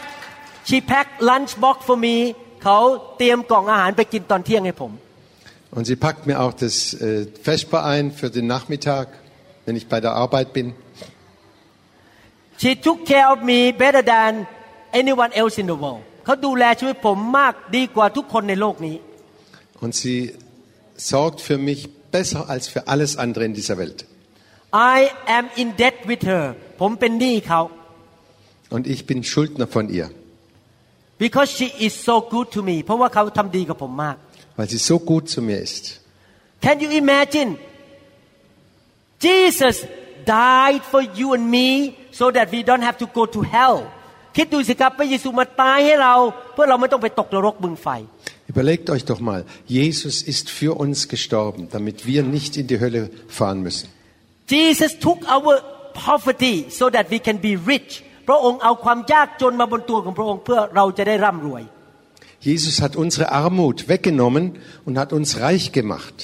[0.68, 2.16] she pack lunch box for me
[2.64, 2.78] เขา
[3.16, 4.92] เตรียมกล่องอาหารไปกินตอนเที่ยงให้ผม
[5.76, 9.06] Und sie packt mir auch das äh, Vesper ein für den Nachmittag,
[9.64, 10.66] wenn ich bei der Arbeit bin.
[12.62, 14.46] she took care of me better than
[15.00, 18.96] anyone else in the world เขาดูแลชีวิตผมมากดีกว่าทุกคนในโลกนี้
[19.84, 20.18] Und sie
[21.12, 21.80] sorgt für mich
[22.16, 23.98] besser als für alles andere in dieser Welt.
[24.96, 24.98] I
[25.38, 26.44] am in debt with her
[26.80, 27.60] ผมเป็นหนี้เขา
[28.74, 30.06] Und ich bin Schuldner von ihr,
[31.24, 34.16] because she is so good to me เพราะว่าเขาทำดีกับผมมาก
[34.56, 35.84] weil sie so gut zu mir ist.
[36.64, 37.50] Can you imagine?
[39.26, 39.76] Jesus
[40.24, 43.78] died for you and me so that we don't have to go to hell.
[44.36, 46.14] คิดดูสิครับพระเยซูมาตายให้เรา
[46.52, 47.88] เพื่อเราไม่ต้องไปตกนรกบึงไฟ
[48.52, 53.02] Überlegt euch doch mal, Jesus ist für uns gestorben, damit wir nicht in die Hölle
[53.38, 53.86] fahren müssen.
[54.56, 55.54] Jesus took our
[56.06, 57.92] poverty so that we can be rich
[58.28, 61.62] พระองค์เอาความยากจนมาบนตัวของพระองค์เพื่อเราจะได้ร่ำรวย
[62.48, 64.44] Jesus hat unsere Armut weggenommen
[64.86, 66.16] und hat uns reich gemacht.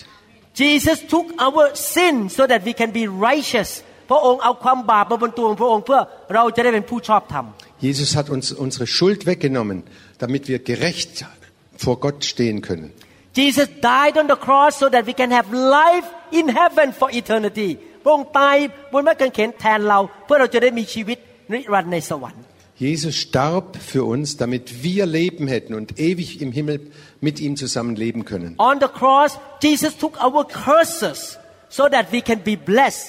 [0.63, 3.71] Jesus took our sin so that we can be righteous
[4.11, 6.01] พระองค์เอาความบาปมาบนตัวของพระองค์เพื่อ
[6.35, 7.45] เราจะได้เป็นผู้ชอบธรรม
[7.89, 9.79] Jesus hat uns unsere Schuld weggenommen,
[10.23, 11.13] damit wir gerecht
[11.85, 12.89] vor Gott stehen können.
[13.41, 17.71] Jesus died on the cross so that we can have life in heaven for eternity
[18.05, 18.57] พระองค์ตาย
[18.93, 21.19] บนไม้กางเขนแทนเรา เพื่อเราจะได้มีชีวิต
[21.53, 22.45] นิรันดร์ในสวรรค์
[22.87, 26.81] Jesus starb für uns, damit wir Leben hätten und ewig im Himmel
[27.21, 28.51] mit ihm zusammen leben können.
[28.71, 29.31] On the cross
[29.67, 33.07] Jesus took our curses so that we can be blessed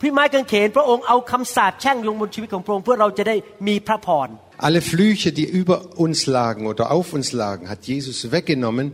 [0.00, 3.36] พี่ไม้กางเขนพระองค์เอาคำสาปแช่งลงบนชีวิตของพระองค์เพื่อเราจะได้
[3.68, 4.28] มีพระพร
[4.66, 8.86] Alle Flüche, die über uns lagen oder auf uns lagen, hat Jesus weggenommen,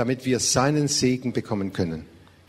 [0.00, 2.00] damit wir seinen Segen bekommen können.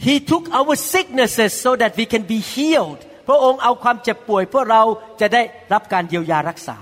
[0.09, 4.83] He took our sicknesses so that we can be healed พระองค์เอาความเจ็บป่วยเพื่อเรา
[5.21, 5.41] จะได้
[5.73, 6.77] รับการเยียวยารักษา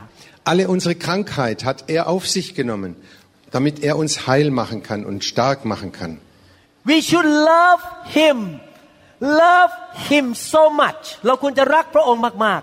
[0.51, 2.91] Alle unsere Krankheit hat er auf sich genommen,
[3.51, 6.19] damit er uns heil machen kann und stark machen kann.
[6.83, 7.81] We should love
[8.19, 8.59] him
[9.19, 9.71] love
[10.09, 12.61] him so much เราควรจะรักพระองค์มาก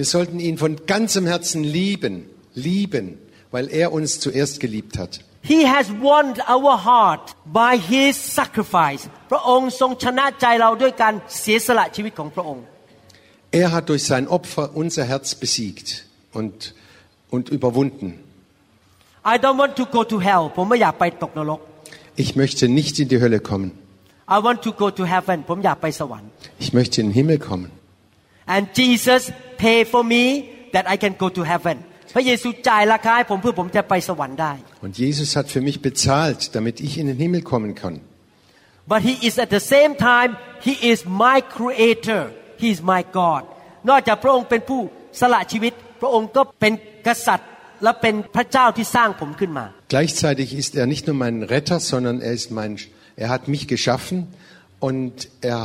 [0.00, 2.14] Wir sollten ihn von ganzem Herzen lieben,
[2.54, 3.18] lieben,
[3.50, 7.26] weil er uns zuerst geliebt hat.ๆ He has won our heart
[7.60, 12.64] by his sacrifice พระองค์ทรงชนะใจเราด้วยการเสียสละชีวิตของพระองค์
[13.60, 16.04] Er hat durch sein Opfer unser Herz besiegt
[16.38, 16.74] und,
[17.30, 18.08] und überwunden.
[19.32, 21.60] I don't want to go to hell ผมไม่อยากไปตกนรก
[22.24, 23.68] Ich möchte nicht in die Hölle kommen.
[24.36, 26.28] I want to go to heaven ผมอยากไปสวรรค์
[26.64, 27.70] Ich möchte in den Himmel kommen.
[28.54, 29.22] and Jesus
[29.64, 30.22] pay for me
[30.74, 31.76] that I can go to heaven
[32.14, 34.52] พระเยซูจ่ายราคาให้ผมเพื่อผมจะไปสวรรค์ได้
[34.84, 37.94] Und Jesus hat für mich bezahlt, damit ich in den Himmel kommen kann.
[38.92, 40.30] but he is at the same time
[40.66, 42.22] he is my creator
[42.62, 43.42] he is my God
[43.88, 44.80] นอกจากพระองค์เป็นผู้
[45.20, 46.72] สละชีวิต พระองค์ก็เป็น
[47.06, 47.50] กษัตริย์
[47.82, 52.72] และเป็นพระเจ้าที่สร้างผมขึ้นมา Gleichzeitig ist er nicht nur mein Retter, sondern er ist mein,
[53.24, 54.18] er hat mich geschaffen
[54.88, 55.14] und
[55.54, 55.62] er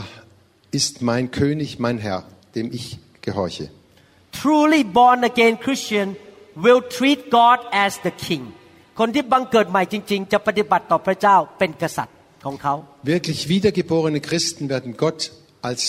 [0.79, 2.19] ist mein König, mein Herr,
[2.55, 2.85] dem ich
[3.27, 3.65] gehorche.
[4.43, 6.07] truly born again Christian
[6.65, 8.43] will treat God as the king
[8.99, 12.73] คนที่บังเกิดใหม่จริง ๆ จะปฏิบัติต่อพระเจ้าเป็นกษัตริย์ของเขา
[13.13, 15.19] Wirklich wiedergeborene Christen werden Gott
[15.69, 15.81] als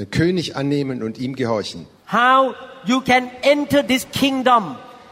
[0.00, 1.80] äh, König annehmen und ihm gehorchen.
[2.20, 2.38] how
[2.90, 3.24] you can
[3.54, 4.62] enter this kingdom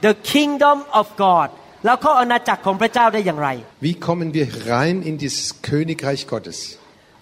[0.07, 1.49] the kingdom of God
[1.85, 3.49] แล้วเข้าอาณาจักรของพระเจ้าได้อย่างไร
[3.87, 6.59] Wie kommen wir rein in dieses Königreich Gottes?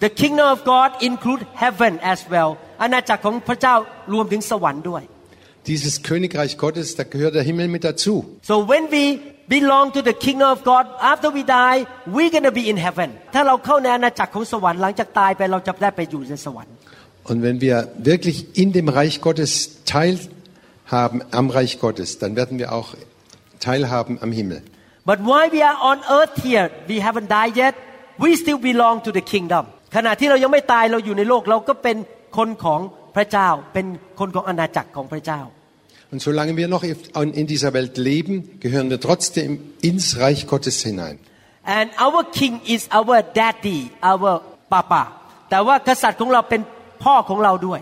[0.05, 2.49] The kingdom of God include heaven as well
[2.83, 3.75] อาณาจักรของพระเจ้า
[4.13, 5.03] รวมถึงสวรรค์ด้วย
[5.71, 8.15] Dieses Königreich Gottes, da gehört der Himmel mit dazu.
[8.49, 9.03] so when we
[9.57, 11.77] belong to the kingdom of God after we die
[12.15, 16.73] we're gonna be in heaven ถ้าเราเข้าในอาณาจักรของสวรรค์หลังจากตายไปเราจะได้ไปอยู่ในสวรรค์
[17.29, 17.75] Und wenn wir
[18.11, 19.51] wirklich in dem Reich Gottes
[20.89, 22.89] teilhaben, am Reich Gottes, dann werden wir auch
[23.59, 24.61] teilhaben am Himmel.
[25.05, 27.75] but while we are on earth here we haven't died yet
[28.23, 29.63] we still belong to the kingdom
[29.95, 31.97] ขณะที่เรายังไม่ตายเราอยู่ในโลกเราก็เป็น
[32.37, 32.79] คนของ
[33.15, 33.85] พระเจ้า เป็น
[34.19, 35.41] คนของอาณาจักรของพระเจ้า
[36.11, 36.83] Und solange wir noch
[37.41, 38.33] in dieser Welt leben,
[38.65, 39.49] gehören wir trotzdem
[39.89, 41.15] ins Reich Gottes hinein.
[41.77, 43.79] and our king is our daddy
[44.11, 44.31] our
[44.73, 45.03] papa
[45.49, 46.61] แต่ว่ากษัตริย์ของเราเป็น
[47.03, 47.79] พ่อของเราด้วย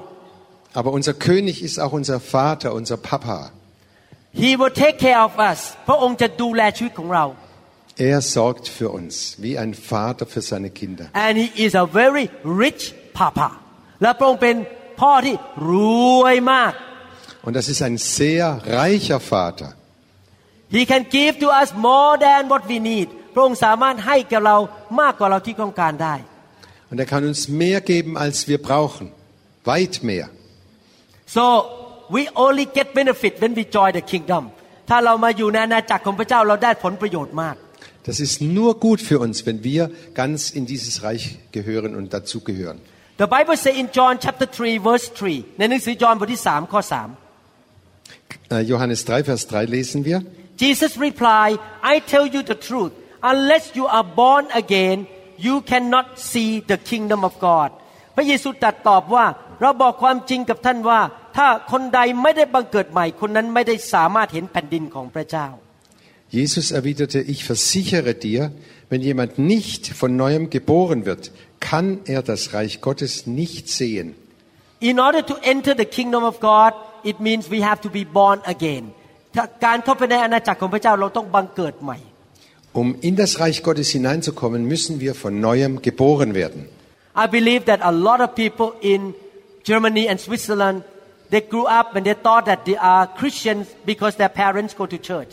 [0.79, 3.51] Aber unser König ist auch unser Vater, unser Papa.
[4.43, 7.25] he will take care of us พระองค์จะดูแลชีวิตของเรา
[8.11, 11.05] Er sorgt für uns, wie ein Vater für seine Kinder.
[11.25, 12.25] and he is a very
[12.63, 12.83] rich
[13.19, 13.49] papa
[14.01, 14.55] และพระองค์เป็น
[15.01, 15.35] พ่อที่
[15.71, 15.73] ร
[16.21, 16.73] วยมาก
[17.45, 18.43] Und das ist ein sehr
[18.79, 19.69] reicher Vater.
[20.77, 24.57] he can give to us more than what we need พระองค์สามารถให้กับเรา
[25.01, 26.15] มากกว่าเราที่ต้องการได้
[26.91, 29.05] Und er kann uns mehr geben, als wir brauchen.
[29.73, 30.27] Weit mehr.
[31.35, 31.43] so
[32.15, 34.43] we only get benefit when we join the kingdom
[34.89, 37.55] ถ้าเรามาอยู่ในอาณาจักรของพระเจ้าเราได้ผลประโยชน์มาก
[38.09, 39.81] Das ist nur gut für uns, wenn wir
[40.21, 41.23] ganz in dieses Reich
[41.57, 42.77] gehören und dazugehören.
[43.23, 46.95] The Bible say in John chapter 3 verse 3ในหนังสือจอห์นบทที่3ข้อ3
[48.49, 50.17] Äh, Johannes 3, Vers 3 lesen wir.
[50.57, 52.91] Jesus replied I tell you the truth
[53.23, 57.69] unless you are born again you cannot see the kingdom of God
[58.15, 59.25] พระเยซูตรัสตอบว่า
[59.61, 60.99] เราบอกความจริงกับท่านว่า
[61.37, 65.47] ถ้าคนใดไม่ได้บังเกิดใหม่ คนนั้นไม่ได้สามารถเห็นแผ่นดินของพระเจ้า
[66.39, 68.39] Jesus erwiderte, ich versichere dir,
[68.89, 71.23] wenn jemand nicht von neuem geboren wird,
[71.59, 74.07] kann er das Reich Gottes nicht sehen.
[74.79, 78.39] In order to enter the kingdom of God it means we have to be born
[78.55, 78.83] again
[79.35, 81.97] ถ้าการเข้าไปในอาณาจักรของพระเจ้าเราต้องบังเกิดใหม่
[82.79, 86.69] Um in das Reich Gottes hineinzukommen, müssen wir von neuem geboren werden.
[87.23, 89.13] I believe that a lot of people in
[89.69, 90.77] Germany and Switzerland
[91.31, 94.97] they grew up and they thought that they are Christians because their parents go to
[95.09, 95.31] church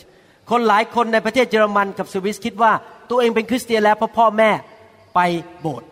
[0.50, 2.72] คนหลายคนในประเทศเยอรมันกับสวิสคิดว่า
[3.10, 4.50] ตัวเองเป็นคริสเตียนแล้วเพราะพ่อแม่
[5.14, 5.20] ไป
[5.62, 5.88] โบสถ์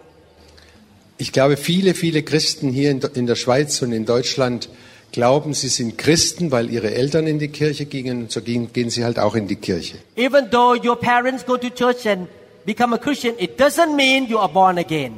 [1.25, 4.69] Ich glaube, viele, viele Christen hier in, in der Schweiz und in Deutschland
[5.13, 8.91] glauben, sie sind Christen, weil ihre Eltern in die Kirche gingen und so gehen, gehen
[8.91, 9.97] sie halt auch in die Kirche.
[10.17, 12.29] Even though your parents go to church and
[12.67, 15.13] become a Christian it doesn't mean you are born again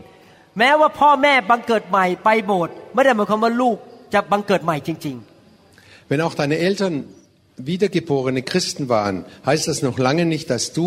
[0.58, 3.76] แม้ว่าพ่อแม่บังเกิดใหม่ไปโบสถ์ไม่ได้หมายความว่าลูก
[4.14, 6.94] จะบังเกิดใหม่จริง ๆ Wenn auch deine Eltern
[7.72, 10.86] wiedergeborene Christen waren, heißt das noch lange nicht, dass du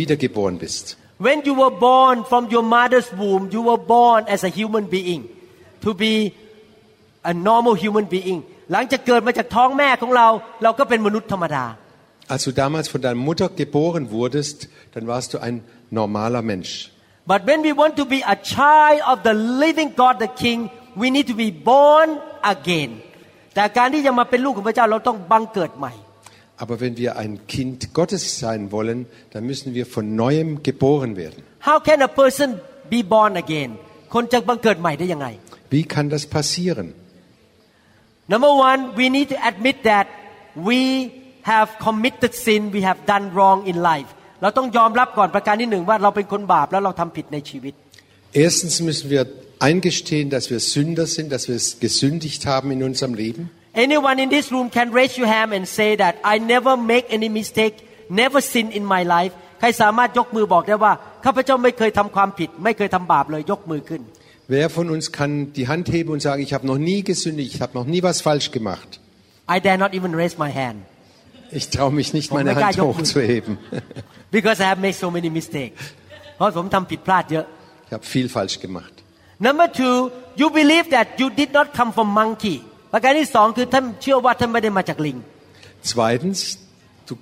[0.00, 0.84] wiedergeboren bist.
[1.26, 5.22] When you were born from your mother's womb, you were born as a human being
[5.84, 6.32] to be
[7.30, 8.38] a normal human being
[8.72, 10.28] หลังจากเกิดมาจากท้องแม่ของเรา
[10.62, 11.64] เราก็เป็นมนุษย์ธรรมดา
[12.32, 15.56] Als du damals von deiner Mutter geboren wurdest, dann warst du ein
[15.90, 16.72] normaler Mensch.
[17.30, 20.58] but when we want to be a child of the living God the King
[21.00, 22.08] we need to be born
[22.54, 22.90] again
[23.54, 25.92] แต่การที่จะมาเป็นลูกของพระเจ้าเราต้องบังเกิดใหม่
[26.62, 28.98] Aber wenn wir ein Kind Gottes sein wollen,
[29.32, 31.40] dann müssen wir von neuem geboren werden.
[31.68, 32.48] how can a person
[32.92, 33.70] be born again
[34.14, 35.28] คนจะบังเกิดใหม่ได้ยังไง
[35.74, 36.88] Wie kann das passieren?
[38.32, 40.06] Number one, we need to admit that
[40.68, 40.80] we
[41.52, 44.10] have committed sin, we have done wrong in life.
[44.42, 47.74] เราต้องยอมรับก่อนประการที่หนึ่งว่าเราเป็นคนบาปแล้วเราทำผิดในชีวิต
[48.46, 49.22] Erstens müssen wir
[49.68, 53.42] eingestehen, dass wir Sünder sind, dass wir es gesündigt haben in unserem Leben.
[53.74, 57.28] Anyone in this room can raise your hand and say that I never make any
[57.40, 57.74] mistake,
[58.08, 59.32] never sin in my life.
[59.60, 60.92] ใครสามารถยกมือบอกได้ว่า
[61.24, 64.02] ข้าพเจ้าไม่เคยทำความผิด ไม่เคยทำบาปเลยยกมือขึ้น
[64.56, 67.60] Wer von uns kann die Hand heben und sagen, ich habe noch nie gesündigt, ich
[67.64, 68.88] habe noch nie was falsch gemacht?
[69.54, 70.78] I dare not even raise my hand
[71.58, 73.58] Ich traue mich nicht, Oh meine mein Hand Gott, hochzuheben.
[74.36, 75.80] because I have made so many mistakes
[76.36, 77.46] เพราะผมทำผิดพลาดเยอะ
[77.86, 78.94] Ich habe viel falsch gemacht.
[79.46, 79.96] Number two
[80.40, 82.56] you believe that you did not come from monkey
[82.92, 85.18] ประการที่สองคือท่านเชื่อว่าท่านไม่ได้มาจากลิง
[85.92, 86.40] Zweitens,
[87.08, 87.14] du,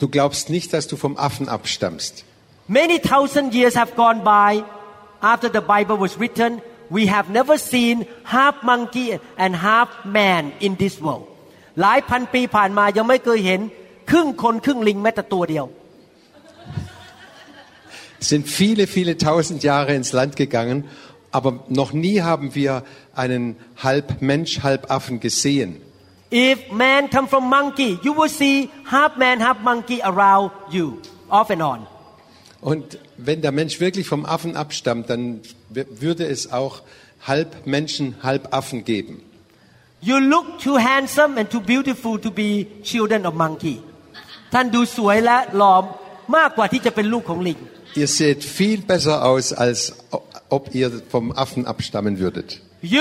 [0.00, 2.12] du glaubst nicht, dass du vom Affen abstammst.
[2.80, 4.50] Many thousand years have gone by
[5.32, 6.50] after the Bible was written.
[6.96, 9.88] We have never seen half monkey and half
[10.18, 11.26] man in this world.
[11.80, 13.60] หลายพันปีผ่านมายังไม่เคยเห็น
[14.10, 15.74] ครึ่งคนครึ่งลิงแม้แต่ตัวเดียว Es
[18.24, 20.84] sind viele, viele tausend Jahre ins Land gegangen,
[21.32, 22.82] aber noch nie haben wir
[23.14, 25.80] einen halb Mensch, halb Affen gesehen.
[26.32, 31.50] If man come from monkey, you will see half man, half monkey around you, off
[31.50, 31.86] and on.
[32.60, 35.40] Und wenn der Mensch wirklich vom Affen abstammt, dann
[35.70, 36.82] w- würde es auch
[37.26, 39.22] halb Menschen, halb Affen geben.
[40.02, 43.76] You look too handsome and too beautiful to be children of monkey.
[44.52, 45.74] ท่านดูสวยและหล่อ
[46.36, 47.58] มากกว่าที่จะเป็นลูกของลิง
[47.94, 52.60] Ihr seht viel besser aus, als o- ob ihr vom Affen abstammen würdet.
[52.82, 53.00] You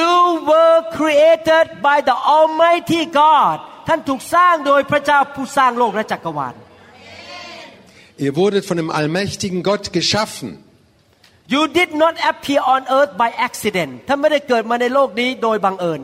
[0.52, 6.56] were created by the Almighty God ท่านถูกสร้างโดยพระเจ้าผู้สร้างโลกและจักรวาล
[8.26, 10.50] Ihr wurdet von dem allmächtigen Gott geschaffen.
[11.48, 16.02] You did not appear on earth by accident ท่านไม่ได้เกิดมาในโลกนี้โดยบังเอิญ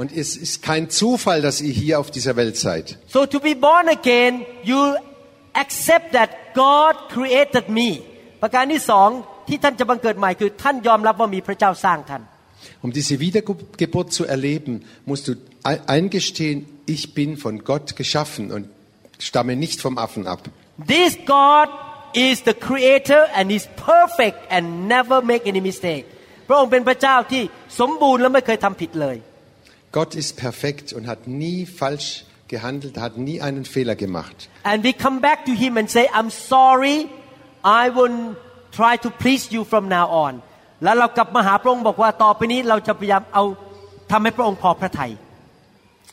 [0.00, 2.86] Und es ist kein Zufall, dass ihr hier auf dieser Welt seid.
[3.14, 4.32] So to be born again
[4.70, 4.80] you
[5.64, 7.88] accept that God created me
[8.42, 9.08] ประการที่สอง
[9.48, 12.22] ที่ท่านจะบังเกิดใหม่คือท่านยอมรับว่ามีพระเจ้าสร้างท่าน
[12.84, 14.72] Um diese Wiedergeburt zu erleben,
[15.10, 15.32] musst du
[15.70, 18.64] ei- eingestehen, ich bin von Gott geschaffen und
[19.18, 20.40] stamme nicht vom Affen ab.
[20.94, 21.68] This God
[22.28, 24.64] is the creator and is perfect and
[24.96, 26.04] never make any mistake
[26.48, 27.42] พระองค์เป็นพระเจ้าที่
[27.80, 29.16] สมบูรณ์และไม่เคยทำผิดเลย
[29.98, 32.08] Gott ist perfekt und hat nie falsch
[32.54, 34.36] gehandelt, hat nie einen Fehler gemacht.
[34.70, 36.96] and we come back to him and say I'm sorry
[37.82, 38.16] I will
[38.78, 40.32] try to please you from now on
[40.84, 43.44] แล้วเรากลับมาหาพระองค์บอกว่าต่อไปนี้เราจะพยายามเอา
[44.10, 45.12] ทำให้พระองค์พอพระทัย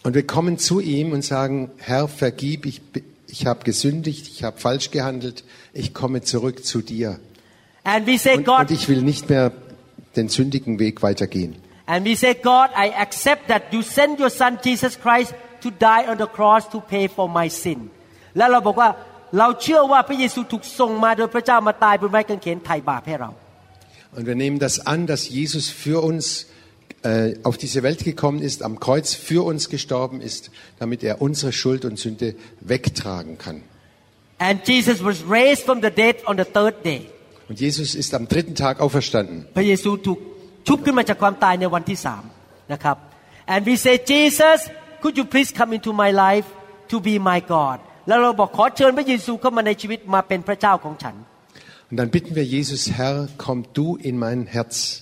[0.05, 1.55] Und wir kommen zu ihm und sagen,
[1.89, 6.77] Herr, vergib, ich, bi- ich habe gesündigt, ich habe falsch gehandelt, ich komme zurück zu
[6.81, 7.19] dir.
[7.83, 9.45] and we say Und, God und ich will nicht mehr
[10.15, 11.51] den sündigen Weg weitergehen.
[11.93, 15.31] and we say God I accept that you sent your son Jesus Christ
[15.63, 17.79] to die on the cross to pay for my sin
[18.37, 18.89] แล้วเราบอกว่า
[19.39, 23.31] เราเชื่อว่าพระเยซูถูกส่งมาโดยพระเจ้ามาตายบนไม้กางเขนไถ่บาปให้เรา
[24.15, 26.23] Und wir nehmen das an, dass Jesus für uns
[27.03, 30.49] äh, auf diese Welt gekommen ist, am Kreuz für uns gestorben ist,
[30.81, 32.27] damit er unsere Schuld und Sünde
[32.61, 33.57] wegtragen kann.
[34.47, 37.01] and Jesus was raised from the dead on the third day
[37.49, 39.37] Und Jesus ist am dritten Tag auferstanden.
[39.57, 40.19] พระเยซูถูก
[40.67, 42.23] ชุบขึ้นมาจากความตายในวันที่สาม
[42.73, 42.97] นะครับ
[43.53, 44.57] and we say Jesus
[45.01, 46.47] could you please come into my life
[46.91, 51.15] to be my God แล้วเราบอกขอเชิญพระเยซูเข้ามาในชีวิตมาเป็นพระเจ้าของฉัน
[51.91, 55.01] Und dann bitten wir Jesus, Herr, komm du in mein Herz.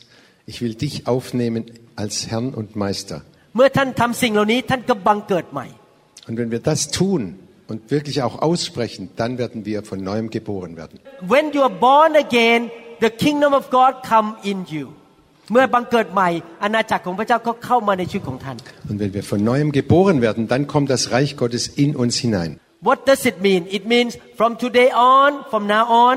[0.52, 1.66] Ich will dich aufnehmen
[1.98, 3.18] als Herrn und Meister.
[3.56, 5.66] เมื่อท่านทำสิ่งเหล่านี้ท่านก็บังเกิดใหม่
[6.28, 7.22] Und wenn wir das tun
[7.72, 10.96] und wirklich auch aussprechen, dann werden wir von neuem geboren werden.
[11.34, 12.62] when you are born again
[13.06, 14.86] the kingdom of God come in you
[15.52, 16.30] เมื่อบังเกิดใหม่
[16.64, 18.58] อาณาจักรของพระเจ้าก็เข้ามาในชีวิตของท่าน
[18.90, 22.52] Und wenn wir von neuem geboren werden, dann kommt das Reich Gottes in uns hinein.
[22.88, 23.62] What does it mean?
[23.78, 26.16] It means from today on, from now on,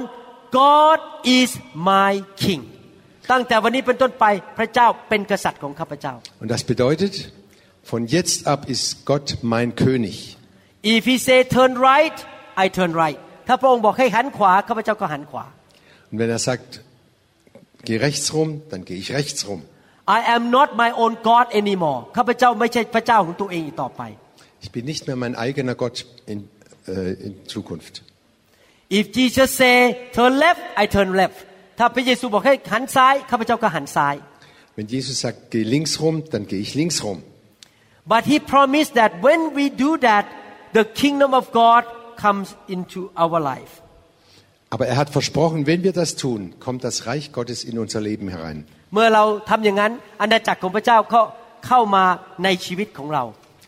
[0.50, 2.12] God is my
[2.44, 2.62] king.
[3.30, 4.24] ตั้งแต่วันนี้เป็นต้นไป
[4.58, 7.12] พระเจ้าเป็นกษัตริย์ของข้าพเจ้า Und das bedeutet,
[7.90, 10.16] von jetzt ab ist Gott mein König.
[10.96, 12.16] If he say turn right,
[12.62, 13.18] I turn right.
[13.48, 15.44] ถ้าพระองค์บอกให้หันขวาข้าพเจ้าก็หันขวา
[16.10, 16.68] Und wenn er sagt,
[17.86, 19.60] geh rechts rum, dann gehe ich rechts rum.
[20.18, 24.02] I am not my own God anymore ข้าพเจ้าไม่ใช่พระเจ้าของตัวเองอีกต่อไป
[24.64, 25.96] Ich bin nicht mehr mein eigener Gott
[26.32, 26.38] in,
[26.86, 28.02] äh, in Zukunft.
[28.88, 29.76] If Jesus say
[30.12, 31.38] turn left I turn left
[31.78, 34.14] ถ้าพระเยซูบอกให้หันซ้ายข้าพเจ้าก็หันซ้าย
[34.76, 37.18] Wenn Jesus sagt, geh links rum, dann gehe ich links rum.
[38.12, 40.24] But he promised that when we do that
[40.78, 41.82] the kingdom of God
[42.24, 43.74] comes into our life
[44.72, 48.28] Aber er hat versprochen, wenn wir das tun, kommt das Reich Gottes in unser Leben
[48.28, 48.58] herein.
[48.94, 51.20] เมื่อเราทำอย่างนั้นอาณาจักรของพระเจ้าก็
[51.66, 52.04] เข้ามา
[52.44, 53.24] ในชีวิตของเรา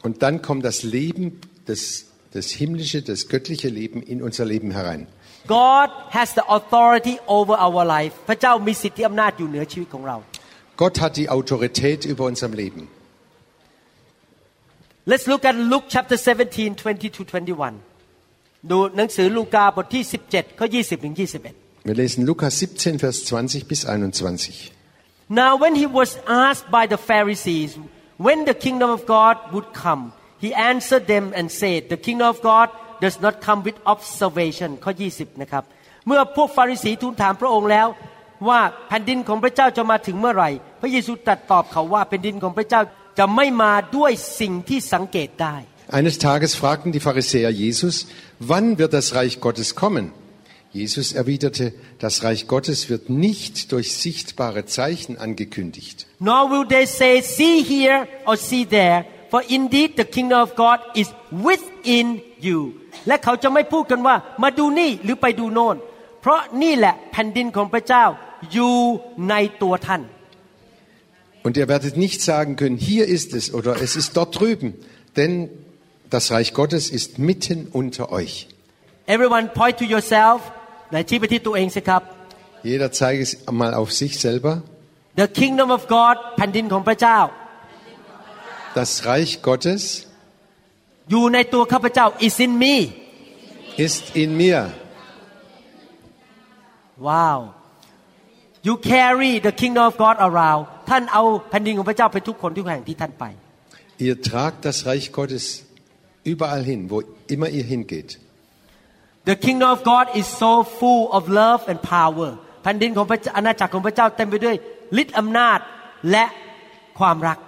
[0.07, 1.25] Und dann kommt das Leben,
[1.71, 1.81] das,
[2.37, 5.07] das himmlische, das göttliche Leben in unser Leben herein.
[5.47, 10.17] God has the authority over our life พระเจ้ามีสิทธิอำนาจอยู่เหนือชีวิตของเรา
[10.83, 12.83] Gott hat die Autorität über unserem Leben.
[15.11, 17.75] Let's look at Luke chapter 17 20 to 21
[18.71, 24.71] ดูหนังสือลูกาบทที่ 17ข้อ20ถึง21 Wir lesen Lukas 17, Vers 20 bis 21.
[25.29, 26.11] Now when he was
[26.45, 27.71] asked by the Pharisees
[28.27, 30.13] when the kingdom of God would come
[30.45, 32.69] he answered them and said the kingdom of God
[33.05, 35.65] does not come with observation ข้อ20นะครับ
[36.07, 37.89] เมื่อพวกฟาริสีทูลถามพระองค์แล้ว
[38.49, 40.51] ว่าแผ่นดินของพระเจ้าจะมาถึงเมื่อไหร่
[40.81, 42.81] พระเยซูตรัสตอบเขาว่าแผ่นดินของพระเจ้า
[43.19, 45.57] จะไม่มาด้วยสิ่งที่สังเกตได้
[45.99, 47.95] Eines Tages fragten die Pharisäer Jesus,
[48.53, 50.05] wann wird das Reich Gottes kommen?
[50.81, 55.97] Jesus erwiderte, das Reich Gottes wird nicht durch sichtbare Zeichen angekündigt.
[56.31, 57.99] nor will they say see here
[58.29, 61.09] or see there for indeed the kingdom of God is
[61.47, 62.07] within
[62.47, 62.59] you
[63.09, 65.77] และเขาจะไม่พูดกันว่ามาดูนี่หรือไปดูโน่น
[66.21, 68.05] เพราะนี่แหละแผ่นดินของพระเจ้า
[68.53, 68.77] อยู่
[69.31, 70.03] ในตัวท่าน
[71.47, 74.69] Und ihr werdet nicht sagen können, hier ist es oder es ist dort drüben,
[75.19, 75.33] denn
[76.09, 78.33] das Reich Gottes ist mitten unter euch.
[79.15, 80.39] everyone point to yourself
[80.91, 82.03] ไหนชี้ไปที่ตัวเองสิครับ
[82.71, 84.55] Jeder zeige es mal auf sich selber.
[85.23, 87.19] the kingdom of God แผ่นดินของพระเจ้า
[88.79, 89.83] Das Reich Gottes
[91.11, 92.75] อยู่ในตัวข้าพเจ้า is in me
[93.87, 94.63] ist in mir.
[97.09, 97.39] wow
[98.67, 103.25] you carry the kingdom of God around ท่านเอาแผ่นดินของพระเจ้าไปทุกคนทุกแห่งที่ท่านไป
[104.07, 105.45] Ihr tragt das Reich Gottes
[106.33, 106.97] überall hin, wo
[107.35, 108.11] immer ihr hingeht.
[109.31, 112.31] The kingdom of God is so full of love and power
[112.63, 114.57] แผ่นดินของพระเจ้าอาณาจักรของพระเจ้าเต็มไปด้วย
[115.03, 115.59] ฤทธิ์อำนาจ
[116.11, 116.25] และ
[116.99, 117.39] ความรัก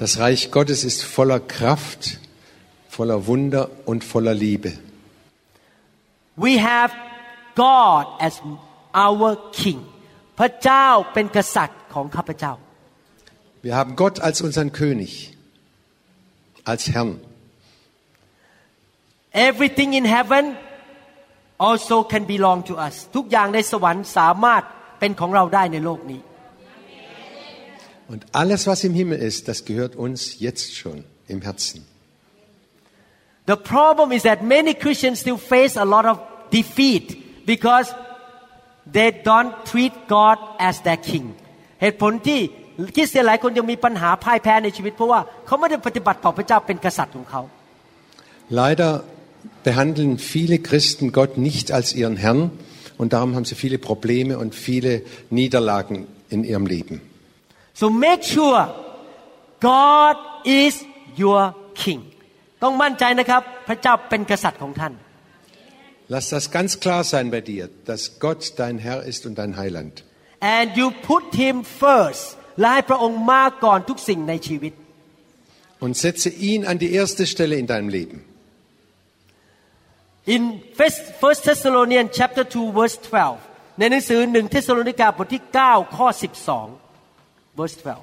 [0.00, 2.18] Das Reich Gottes ist voller Kraft,
[2.88, 4.72] voller Wunder und voller Liebe.
[6.36, 6.92] We have
[7.54, 8.34] God as
[8.94, 9.80] our king
[10.38, 12.52] พระเจ้าเป็นกษัตริย์ของข้าพเจ้า
[13.66, 15.12] Wir haben Gott als unseren König,
[16.70, 17.12] als Herrn.
[19.48, 20.44] Everything in heaven
[21.68, 24.62] also can belong to us ทุกอย่างในสวรรค์สามารถ
[25.00, 26.20] เป็นของเราได้ในโลกนี้
[28.10, 31.84] Und alles, was im Himmel ist, das gehört uns jetzt schon im Herzen.
[33.46, 36.18] The problem is that many Christians still face a lot of
[36.50, 37.94] defeat because
[38.90, 41.24] they don't treat God as their king
[41.82, 42.40] เหตุผลที่
[42.96, 47.42] คริสเตียนหลายคนยังมีปัญหาพ่ายแพ้ในชีวิต เพราะว่าเขาไม่ได้ปฏิบัติต่อพระเจ้าเป็นกษัตริย์ของเขา
[48.60, 48.90] Leider
[49.68, 52.42] behandeln viele Christen Gott nicht als ihren Herrn
[53.00, 54.92] und darum haben sie viele Probleme und viele
[55.30, 56.96] Niederlagen in ihrem Leben.
[57.79, 58.59] So make sure
[59.71, 60.15] God
[60.61, 60.73] is
[61.21, 61.41] your
[61.83, 62.01] king
[62.63, 64.93] ต้องมั่นใจนะครับพระเจ้าเป็นกษัตริย์ของท่าน
[66.13, 69.95] Lass das ganz klar sein bei dir, dass Gott dein Herr ist und dein Heiland.
[70.57, 72.23] and you put him first
[72.59, 74.73] และให้พระองค์มากก่อนทุกสิ่งในชีวิต
[75.85, 78.17] Und setze ihn an die erste Stelle in deinem Leben.
[80.35, 80.41] In
[80.79, 86.07] First, First Thessalonians chapter 2 verse 12 ในหนังสือหนึ่งเทสโลนิกาบทที่9ข้อ
[86.49, 86.80] 12
[87.56, 87.98] verse 12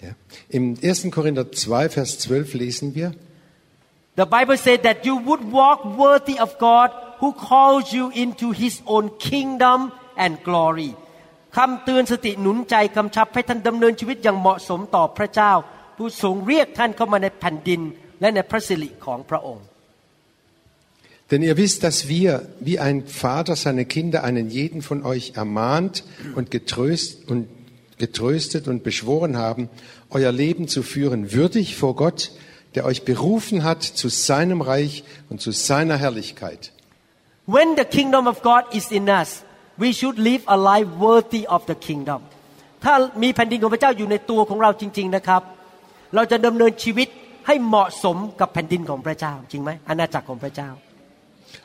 [0.00, 0.10] Ja.
[0.50, 1.10] Im 1.
[1.10, 3.14] Korinther 2, Vers 12 lesen wir,
[4.16, 6.90] The Bible said that you would walk worthy of God
[7.20, 10.94] who calls you into His own kingdom and glory
[11.56, 15.52] คำเตือนสติหนุนใจกำชับให้ท่านดำเนินชีวิตอย่างเหมาะสมต่อพระเจ้า
[15.96, 17.80] ผู้ทรงเรียกท่านเข้ามาในแผ่นดิน
[18.20, 19.64] และในพระสิริของพระองค์
[21.30, 26.04] Denn ihr wisst, dass wir, wie ein Vater seine Kinder, einen jeden von euch ermahnt
[26.34, 27.48] und getröst und
[27.98, 29.70] getröstet und beschworen haben,
[30.10, 32.30] euer Leben zu führen, würdig vor Gott,
[32.74, 36.72] der euch berufen hat zu seinem Reich und zu seiner Herrlichkeit.
[37.46, 39.44] When the kingdom of God is in us
[39.76, 42.20] we should live a life worthy of the kingdom
[42.84, 45.42] ถ้ามีแผ่นดินของพระเจ้าอยู่ในตัวของเราจริง ๆนะครับ
[46.14, 47.08] เราจะดำเนินชีวิต
[47.46, 50.70] ให้เหมาะสมกับแผ่นดินของพระเจ้า จริงไหมอาณาจักรของพระเจ้า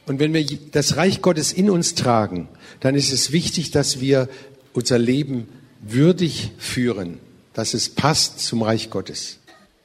[0.06, 2.47] Und wenn wir das Reich Gottes in uns tragen,
[2.80, 4.28] dann ist es wichtig, dass wir
[4.74, 5.47] unser Leben
[5.82, 7.20] würdig führen,
[7.54, 9.38] dass es passt zum Reich Gottes.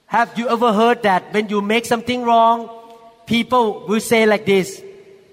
[0.06, 2.68] Have you ever heard that when you make something wrong,
[3.26, 4.82] people will say like this,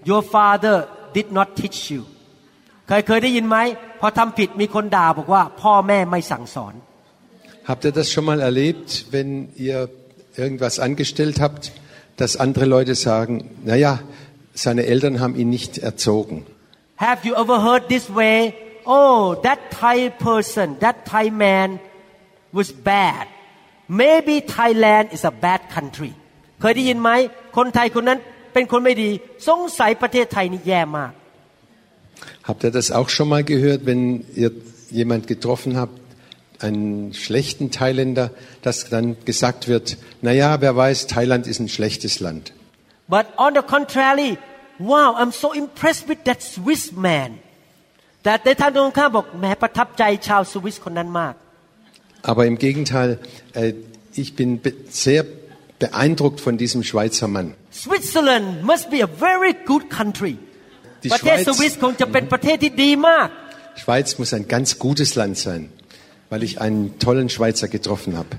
[0.06, 2.06] your father did not teach you
[2.88, 3.58] เคยเคยได้ยินไหม
[4.00, 6.74] พอทำผิดมีคนด่าบอกว่า พ่อแม่ไม่สั่งสอน
[7.70, 9.80] Habt ihr das schon mal erlebt, wenn ihr
[10.36, 11.72] irgendwas angestellt habt,
[12.18, 13.94] dass andere Leute sagen, naja,
[14.56, 16.46] seine Eltern haben ihn nicht erzogen?
[16.98, 18.54] Have you ever heard this way
[18.86, 21.80] oh that Thai person that Thai man
[22.52, 23.26] was bad
[23.88, 26.14] maybe Thailand is a bad country
[26.62, 27.10] เคยได้ยินไหม
[27.58, 28.20] คนไทยคนนั้น
[28.54, 29.10] เป็นคนไม่ดี
[29.48, 31.12] สงสัยประเทศไทยนี่แย่มาก
[32.48, 34.52] Habt ihr das auch schon mal gehört, wenn ihr
[34.92, 36.00] jemand getroffen habt,
[36.60, 42.54] einen schlechten Thailänder, dass dann gesagt wird, naja, wer weiß, Thailand ist ein schlechtes Land.
[43.14, 44.32] But on the contrary,
[44.92, 47.32] wow, I'm so impressed with that Swiss man.
[48.24, 51.36] แต่ในทางตรงข้ามบอกแหมประทับใจชาวสวิสคนนั้นมาก
[52.32, 53.10] Aber im Gegenteil,
[53.62, 53.74] äh,
[54.24, 54.70] ich bin be
[55.04, 55.22] sehr
[55.84, 57.48] beeindruckt von diesem Schweizer Mann.
[57.84, 60.36] Switzerland must be a very good country
[61.04, 63.28] Die ประเทศ Schweiz- สวิสคงจะเป็นประเทศที่ดีมาก
[63.82, 65.62] Schweiz muss ein ganz gutes Land sein,
[66.32, 68.32] weil ich einen tollen Schweizer getroffen habe.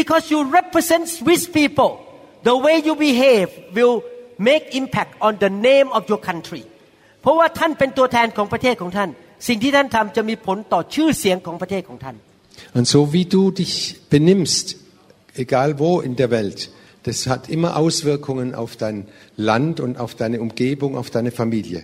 [0.00, 1.90] because you represent Swiss people
[2.48, 3.96] the way you behave will
[4.48, 6.62] make impact on the name of your country
[7.22, 9.10] เพราะว่าท่านเป็นตัวแทนของประเทศของท่าน
[9.48, 12.16] สิ่งที่ท่านทำจะมีผลต่อชื่อเสียงของประเทศของท่าน
[12.76, 13.74] Und so wie du dich
[14.16, 14.66] benimmst,
[15.44, 16.58] egal wo in der Welt,
[17.06, 18.96] das hat immer Auswirkungen auf dein
[19.36, 21.80] Land und auf deine Umgebung, auf deine Familie.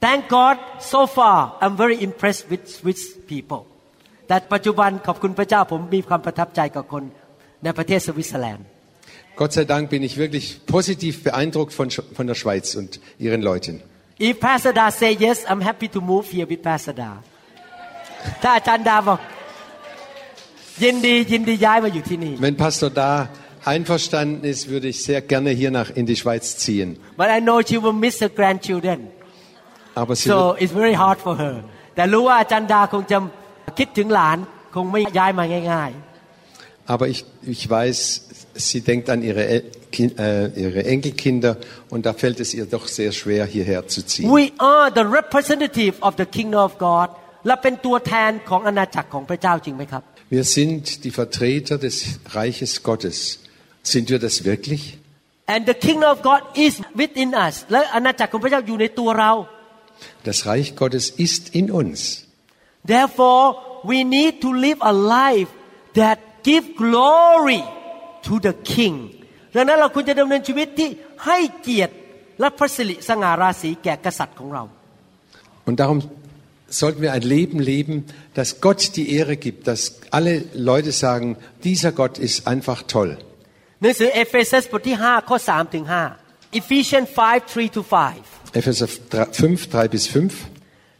[0.00, 0.56] Thank God
[0.94, 3.00] so far I'm very impressed with Swiss
[3.32, 3.62] people
[4.28, 7.02] แต่ปัจจุบันขอบคุณพระเจ้าผมมีความประทับใจกับคน
[7.64, 8.66] ในประเทศสวิตเซอร์แลนด์
[9.36, 13.42] Gott sei Dank bin ich wirklich positiv beeindruckt von, Sch- von der Schweiz und ihren
[13.42, 13.74] Leuten.
[14.20, 17.10] If Pastor Da say yes I'm happy to move here with Pastor Da
[18.42, 19.20] ถ้าอาจารย์ดาบอก
[20.82, 23.10] ยินดียินดีย้ายมาอยู่ที่นี่ Wenn Pastor da
[23.74, 26.88] einverstanden ist, würde ich sehr gerne hier nach in die Schweiz ziehen.
[27.20, 28.98] but I know she will miss her grandchildren
[30.02, 31.56] Aber sie so wird, it's very hard for her
[31.94, 33.18] แต่รู้ว่าอาจารย์ดาคงจะ
[33.78, 34.36] คิดถึงหลาน
[34.74, 35.92] คงไม่ย้ายมาง่าย
[36.94, 37.20] aber ich,
[37.56, 37.96] ich weiß,
[38.68, 39.64] sie denkt an ihre, El-
[39.94, 41.52] Kin- äh, ihre Enkelkinder
[41.92, 44.28] und da fällt es ihr doch sehr schwer, hierher zu ziehen.
[44.40, 47.08] We are the representative of the kingdom of God
[47.46, 50.02] และเป็นตัวแทนของอาณาจักรของพระเจ้าจริงไหมครับ
[50.36, 51.96] Wir sind die Vertreter des
[52.38, 53.16] Reiches Gottes.
[53.92, 54.82] Sind wir das wirklich?
[55.54, 56.72] and the kingdom of God is
[57.02, 59.32] within us และอาณาจักรของพระเจ้าอยู่ในตัวเรา
[60.28, 62.00] Das Reich Gottes ist in uns.
[62.92, 63.44] therefore
[63.90, 65.50] we need to live a life
[66.00, 66.18] that
[66.48, 67.62] give glory
[68.26, 68.96] to the king
[69.54, 70.88] ดังนั้นเราควรจะดำเนินชีวิตที่
[71.26, 71.94] ให้เกียรติ
[72.40, 74.64] และพระสิริสง่าราศีแก่กษัตริย์ของเรา
[75.68, 75.98] Und darum
[76.80, 77.94] sollten wir ein Leben leben,
[78.38, 79.80] das Gott die Ehre gibt, dass
[80.10, 83.10] alle Leute sagen, dieser Gott ist einfach toll.
[83.82, 85.84] หนังสือเอเฟซัสบทที่ 5 ข้อ 3 ถึง
[86.22, 90.46] 5 Ephesians 5 3 to 5 Epheser 5, 3 bis 5.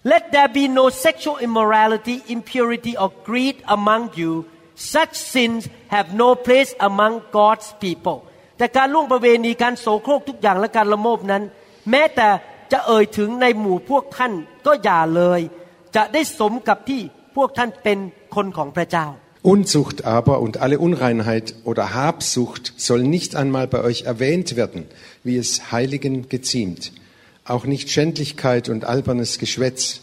[0.04, 4.46] Let there be no sexual immorality, impurity, or greed among you.
[4.94, 5.62] Such sins
[5.94, 8.18] have no place among God's people.
[8.58, 11.42] แต่การล่วงประเวณีการโสโครกทุกอย่างและการละโมบนั้น
[11.90, 12.28] แม้แต่
[12.72, 14.32] จะเอ่ยถึงในหมู่พวกท่าน
[14.66, 15.40] ก็อย่าเลย
[15.96, 17.00] จะได้สมกับที่
[17.36, 17.98] พวกท่านเป็น
[18.34, 19.06] คนของพระเจ้า
[19.52, 24.86] Unzucht aber und alle Unreinheit oder Habsucht soll nicht einmal bei euch erwähnt werden,
[25.24, 26.92] wie es Heiligen geziemt.
[27.44, 30.02] Auch nicht Schändlichkeit und albernes Geschwätz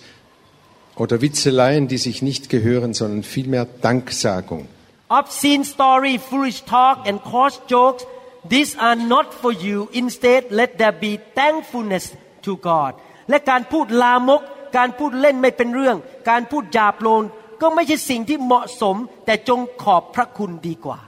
[0.96, 4.68] oder Witzeleien, die sich nicht gehören, sondern vielmehr Danksagung.
[5.10, 8.06] obscene story, foolish talk, and coarse jokes,
[8.48, 9.90] these are not for you.
[9.92, 12.14] Instead, let there be thankfulness
[12.46, 12.92] to God.
[13.30, 14.42] และการพูดลามก
[14.78, 15.98] การพูดเล่นไม่เป็นเรื่อง
[16.30, 17.24] การพูดหยาบโลน
[17.62, 21.00] ก็ไม่ใช่สิ่งที่เหมาะสม แต่จงขอบพระคุณดีกว่า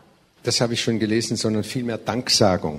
[0.48, 2.76] Das habe ich schon gelesen, sondern vielmehr Danksagung.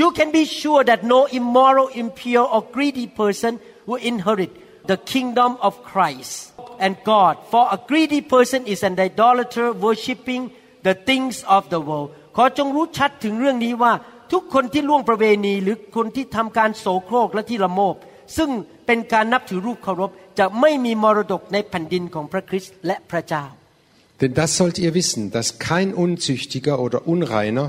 [0.00, 3.52] You can be sure that no immoral, impure, or greedy person
[3.88, 4.52] will inherit
[4.90, 6.52] the kingdom of Christ
[6.84, 7.34] and God.
[7.52, 10.50] For a greedy person is an idolater worshipping
[10.82, 12.10] the things of the world.
[12.36, 13.92] ขอจงรู้ชัดถึงเรื่องนี้ว่า
[14.32, 17.94] ทุกคนที่ล่วงประเวณีหรือคนที่ทำการโสโครกและที่ละโมบ
[18.36, 18.50] ซึ่ง
[18.86, 23.44] เป็นการนับถือรูปเคารพ จะไม่มีมรดกในแผ่นดินของพระคริสต์และพระเจ้า
[24.20, 27.66] Denn das sollt ihr wissen, dass kein Unzüchtiger oder Unreiner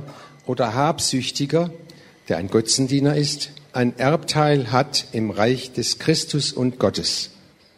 [0.52, 1.64] oder Habsüchtiger,
[2.28, 3.40] der ein Götzendiener ist,
[3.74, 7.30] ein Erbteil hat im Reich des Christus und Gottes.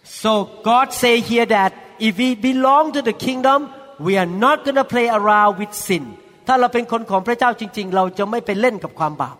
[0.03, 0.33] So
[0.63, 3.69] God say here that if we belong to the kingdom,
[3.99, 6.03] we are not gonna play around with sin.
[6.47, 9.37] ถ้าเราเป็นคนของพระเจ้าจริง ๆ เราจะไม่ไปเล่นกับความบาป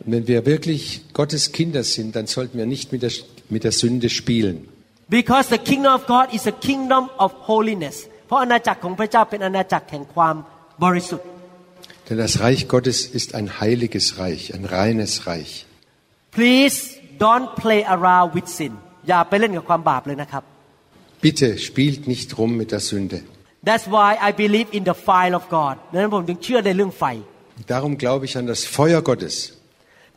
[0.00, 0.82] Und wenn wir wirklich
[1.20, 3.12] Gottes Kinder sind, dann sollten wir nicht mit der,
[3.54, 4.56] mit der Sünde spielen.
[5.18, 7.96] because the kingdom of God is a kingdom of holiness
[8.26, 10.34] เพราะอาณาจักรของพระเจ้าเป็นอาณาจักรแห่งความ
[10.84, 11.28] บริสุทธิ์
[12.08, 15.52] Denn das Reich Gottes ist ein heiliges Reich, ein reines Reich.
[16.38, 16.76] please
[17.26, 18.72] don't play around with sin
[19.08, 20.42] อย่าไปเล่นกับความบาปเลยนะครับ
[21.26, 23.18] Bitte spielt nicht rum mit der Sünde.
[23.68, 27.04] That's why I believe in the fire of God ดังนั้นผมจึงเชื่อในเรื่องไฟ
[27.72, 29.36] Darum glaube ich an das Feuer Gottes.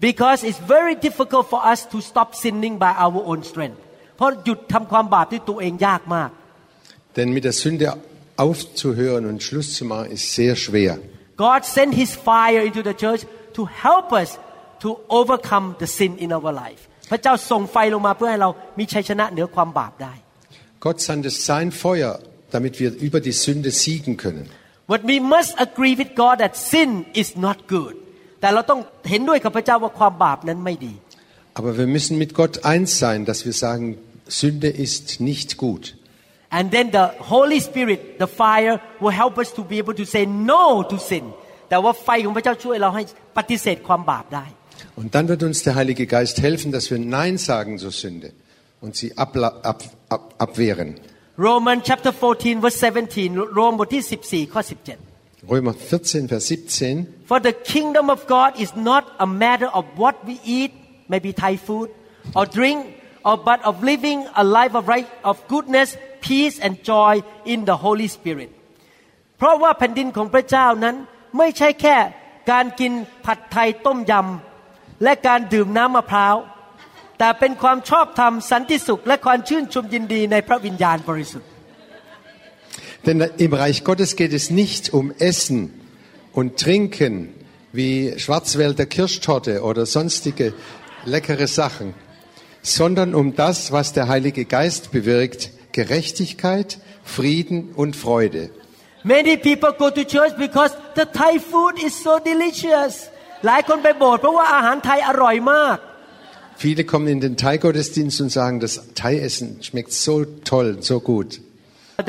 [0.09, 3.79] because it's very difficult for us to stop sinning by our own strength
[4.15, 6.29] เพราะหยุดทำความบาปด้วยตัวเองยากมาก
[7.15, 7.85] Denn mit der Sünde
[8.45, 10.93] aufzuhören und Schluss zu machen ist sehr schwer.
[11.45, 13.21] God sent His fire into the church
[13.57, 14.29] to help us
[14.83, 14.89] to
[15.19, 16.81] overcome the sin in our life
[17.11, 18.49] พระเจ้าส่งไฟลงมาเพื่อให้เรา
[18.79, 20.13] มีชัยชนะเหนือความบาปได้
[20.85, 22.13] Gott sandte sein Feuer,
[22.55, 24.45] damit wir über die Sünde siegen können.
[24.93, 26.89] But we must agree with God that sin
[27.21, 27.95] is not good
[28.41, 28.79] แต่เราต้อง
[29.09, 30.93] เห็นด้วยกับพระเจ้าว่าความบาปนั้นไม่ดี
[31.59, 33.85] Aber wir müssen mit Gott eins sein, dass wir sagen,
[34.41, 35.83] Sünde ist nicht gut.
[36.57, 40.23] and then the Holy Spirit the fire will help us to be able to say
[40.53, 41.25] no to sin
[41.69, 43.03] แต่ว่าไฟของพระเจ้าช่วยเราให้
[43.37, 44.45] ปฏิเสธความบาปได้
[44.99, 48.29] Und dann wird uns der Heilige Geist helfen, dass wir Nein sagen zur Sünde
[48.83, 49.79] und sie abla- ab,
[50.15, 50.89] ab, abwehren.
[51.47, 54.97] Roman chapter 14 verse 17โรมบทที่14ข้อ17
[55.53, 57.07] Römer 14, Vers 17.
[57.25, 60.71] For the kingdom of God is not a matter of what we eat,
[61.07, 61.89] maybe Thai food,
[62.35, 62.79] or drink,
[63.23, 65.95] or but of living a life of right, of goodness,
[66.25, 67.13] peace, and joy
[67.45, 68.49] in the Holy Spirit.
[69.37, 70.95] เพราะว่าแผ่นดินของพระเจ้านั้น
[71.37, 71.97] ไม่ใช่แค่
[72.51, 72.91] การกิน
[73.25, 76.35] ผัดไทยต้มยำและการดื่มน้ำมะพร้าว
[77.19, 81.49] แต่เป็นความชอบธรรมสันติสุข และความชื่นชมยินดีในพระวิญญาณบริสุทธิ์
[83.05, 85.59] Denn im Reich Gottes geht es nicht um Essen
[86.33, 87.33] und Trinken
[87.71, 90.53] wie Schwarzwälder Kirschtorte oder sonstige
[91.05, 91.93] leckere Sachen,
[92.61, 98.43] sondern um das, was der Heilige Geist bewirkt, Gerechtigkeit, Frieden und Freude.
[99.03, 102.93] Many people go to church because the Thai food is so delicious
[103.45, 105.77] หลายคนไปโบสถ์เพราะว่าอาหารไทยอร่อยมาก
[106.63, 111.39] Viele kommen in den Thai-Gottesdienst und sagen, das Thai-Essen schmeckt so toll, so gut.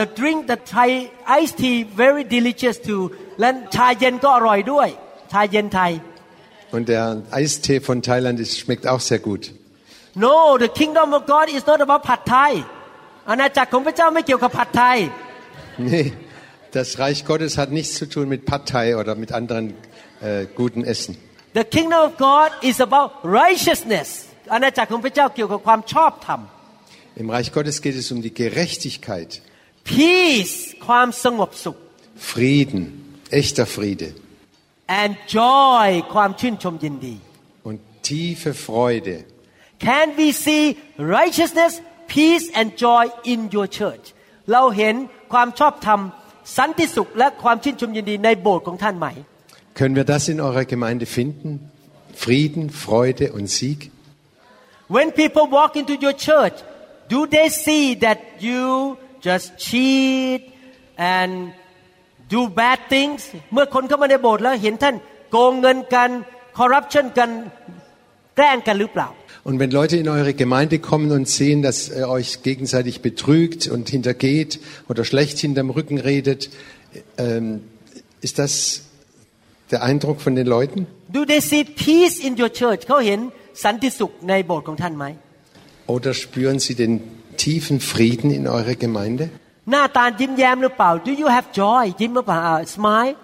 [0.02, 3.02] The drink the Thai iced tea very delicious too
[3.40, 4.88] และชาเย็นก็อร่อยด้วย
[5.32, 5.92] ชาเย็นไทย
[6.76, 7.04] Und der
[7.38, 9.42] Eistee von Thailand ist, schmeckt auch sehr gut.
[10.26, 12.52] No the kingdom of God is not about ผัดไทย
[13.30, 14.98] อาณาจักรของพระเจ้าไม่เกี่ยวกับผัดไทย
[15.90, 16.06] Nee,
[16.78, 19.64] das Reich Gottes hat nichts zu tun mit Pad Thai oder mit anderen
[20.20, 21.12] äh, guten Essen.
[21.54, 23.08] The kingdom of God is about
[23.42, 24.08] righteousness
[24.54, 26.40] อาณาจักรของพระเจ้าเกี่ยวกับความชอบธรรม
[27.22, 29.30] Im Reich Gottes geht es um die Gerechtigkeit,
[29.92, 31.76] peace ความสงบสุข
[32.32, 32.82] Frieden,
[33.40, 34.08] echter Friede
[35.00, 37.14] and joy ความชื่นชมยินดี
[37.68, 37.78] und
[38.08, 39.16] tiefe Freude.
[39.88, 40.62] Can we see
[41.18, 41.72] righteousness,
[42.15, 44.05] peace and joy in your church?
[44.51, 44.95] เราเห็น
[45.33, 45.99] ความชอบธรรม
[46.57, 49.07] สันติสุขและความชื่นชมยินดีในโบสถ์ของท่านไหม
[49.79, 51.49] Können wir das in eurer Gemeinde finden?
[52.23, 53.79] Frieden, Freude und Sieg?
[54.95, 56.57] When people walk into your church
[57.13, 58.63] do they see that you
[59.27, 60.41] just cheat
[61.15, 61.31] and
[62.33, 63.19] do bad things
[63.53, 64.95] เมื่อคนเข้ามาในโบสถ์แล้วเห็นท่าน
[65.31, 66.09] โกงเงินกัน
[66.59, 67.29] corruption กัน
[68.35, 69.07] แกล้งกันหรือเปล่า
[69.44, 73.88] Und wenn Leute in eure Gemeinde kommen und sehen, dass ihr euch gegenseitig betrügt und
[73.88, 76.50] hintergeht oder schlecht hinterm Rücken redet,
[77.16, 77.62] ähm,
[78.20, 78.82] ist das
[79.70, 80.86] der Eindruck von den Leuten?
[81.08, 83.20] Do they see peace in your church เขาเห็น
[83.64, 85.06] สันติสุขในโบสถ์ของท่านไหม
[85.94, 86.92] Oder spüren sie den
[87.44, 89.24] tiefen Frieden in eurer Gemeinde?
[89.70, 93.14] หน้าตายิ้มแย้มหรือเปล่า Do you have joy ยิ้มหรือเปล่า Uh, smile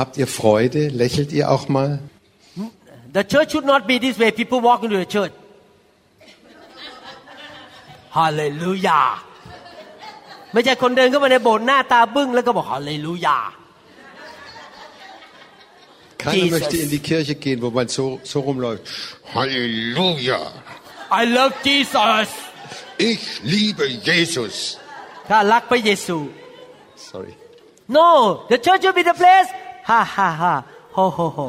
[0.00, 0.80] Habt ihr Freude?
[1.02, 1.90] Lächelt ihr auch mal?
[3.18, 5.34] The church should not be this way people walk into the church
[8.17, 9.07] Hallelujah
[10.53, 13.43] ไม่ใช่คนเดินเข้ามาในโบสถ์หน้าตาบึ้งแล้วก็บอก Hallelujah
[16.25, 16.53] Keiner Jesus.
[16.55, 18.83] möchte in die Kirche gehen, wo man so, so rumläuft.
[19.35, 20.39] Halleluja!
[21.21, 22.27] I love Jesus
[23.09, 24.55] Ich liebe Jesus.
[25.29, 26.17] ถ้ารักพระเยซู
[27.09, 27.33] Sorry.
[27.97, 28.09] No
[28.51, 29.49] the church should be the place
[29.89, 30.53] ฮ่าฮ่าฮ่า
[30.93, 31.39] โฮโฮโฮ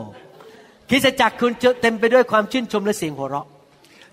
[0.89, 3.47] คริสตจักรคุณจะเต็มไปด้วยความชื่นชมและเสียงหัวเราะ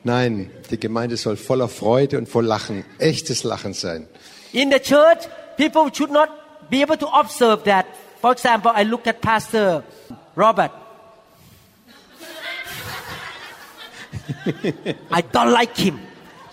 [0.05, 4.07] Nein, die Gemeinde soll voller Freude und voll Lachen, echtes Lachen sein.
[4.53, 5.21] In the church,
[5.57, 6.29] people should not
[6.71, 7.87] be able to observe that.
[8.21, 9.83] For example, I look at Pastor
[10.37, 10.73] Robert.
[15.11, 15.97] I don't like him.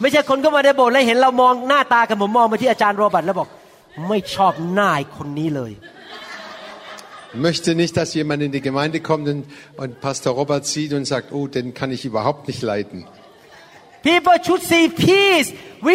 [0.01, 3.49] ไม่ใช่คนเข้ามาในโบสถ์แล้วเห็นเรามองหน้าตากันผมมองไปที่อาจารย์โรเบิร์ตแล้วบอก
[4.07, 5.73] ไม่ชอบหน้าไอ้คนนี้เลย
[7.47, 11.33] Möchte nicht, dass jemand in die Gemeinde kommt und, und Pastor Robert sieht und sagt,
[11.33, 12.99] oh, den kann ich überhaupt nicht leiden.
[14.03, 15.47] People should see peace.
[15.81, 15.93] We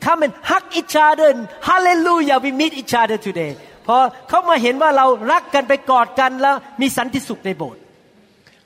[0.00, 3.52] come and hug each other and hallelujah we meet each other today
[3.86, 3.96] พอ
[4.28, 7.82] เขามาเห็นว่าเรารักกันไปกอดกันแล้วมีสันติสุขในโบสถ์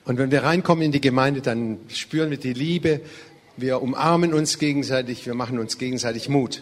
[0.05, 2.91] Und wenn wir reinkommen in die Gemeinde, dann spüren wir die Liebe,
[3.55, 6.61] wir umarmen uns gegenseitig, wir machen uns gegenseitig Mut.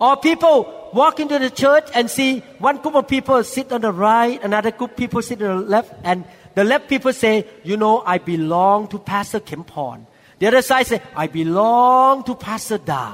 [0.00, 3.92] Or people walk into the church and see one group of people sit on the
[3.92, 6.24] right, another group of people sit on the left, and
[6.56, 10.06] the left people say, you know, I belong to Pastor Kempon.
[10.40, 13.04] The other side say, I belong to Pastor Da.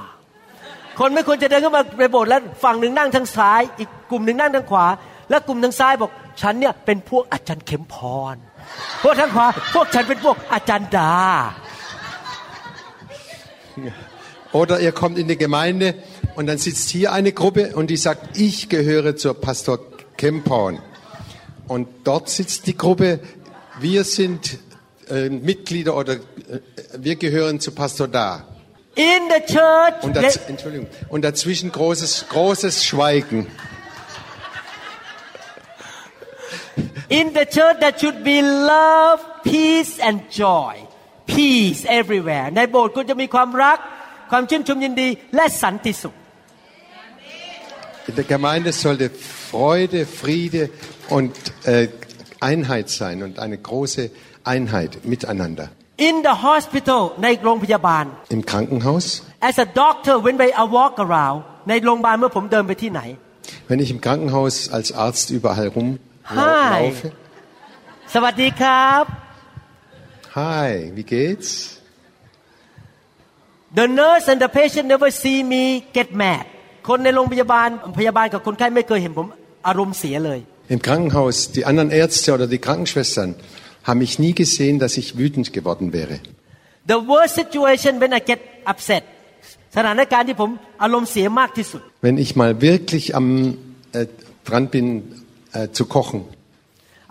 [0.99, 4.85] คนไม่ควรจะเดินเข้ามาในโบสถ์แล้วฝั่งหนึ่งนั่งทางซ้าย อีกกลุ่มหนึ่งนั่งทางขวา
[5.29, 7.95] และกลุ่มทางซ้ายบอก ฉันเนี่ยเป็นพวกอาจารย์เข็มพ
[8.33, 8.35] ร
[9.03, 11.13] พวกทางขวา พวกฉันเป็นพวกอาจารย์ดา
[14.59, 15.87] Oder ihr kommt in die Gemeinde
[16.35, 19.77] und dann sitzt hier eine Gruppe und die sagt, ich gehöre zur Pastor
[20.15, 20.79] Kempon.
[21.67, 23.19] Und dort sitzt die Gruppe,
[23.79, 24.57] wir sind
[25.11, 26.19] äh, Mitglieder oder äh,
[26.97, 28.45] wir gehören zu Pastor Da.
[28.95, 33.47] In the church Und, daz Entschuldigung, und dazwischen großes, großes Schweigen.
[37.09, 40.75] In the church there should be love, peace and joy.
[41.25, 42.47] Peace everywhere.
[42.55, 43.77] ในโบสถ์คุณจะมีความรัก
[44.31, 46.15] ความชื่นชมยินดี และสันติสุข
[48.09, 49.09] In der Gemeinde sollte
[49.51, 50.69] Freude, Friede
[51.09, 51.35] und
[51.65, 51.89] äh,
[52.39, 54.11] Einheit sein und eine große
[54.53, 55.67] Einheit miteinander.
[56.09, 58.05] In the hospital ในโรงพยาบาล
[58.35, 59.05] Im Krankenhaus,
[59.49, 61.37] As a doctor when I walk around
[61.69, 63.01] ในโรงพยาบาลเมื่อผมเดินไปที่ไหน
[63.69, 65.73] wenn ich im Krankenhaus als Arzt überall Hi.
[65.75, 67.07] rumlaufe.
[68.13, 69.03] สวัสดีครับ
[70.39, 71.49] Hi, wie geht's?
[73.79, 75.63] The nurse and the patient never see me
[75.97, 76.45] get mad
[76.87, 77.67] คนในโรงพยาบาล
[77.99, 79.27] พยาบาลกับคนไข้ไม่เคยเห็นผม
[79.67, 80.39] อารมณ์เสียเลย
[80.75, 83.29] Im Krankenhaus, die anderen Ärzte oder die Krankenschwestern
[83.87, 86.19] haben mich nie gesehen, dass ich wütend geworden wäre.
[86.87, 89.03] The worst situation when I get upset
[89.75, 90.49] สถานการณ์ที่ผม
[90.83, 93.27] อารมณ์เสียมากที่สุด Wenn ich mal wirklich am,
[93.97, 94.05] äh,
[94.47, 94.85] dran bin
[95.57, 96.19] äh, zu kochen,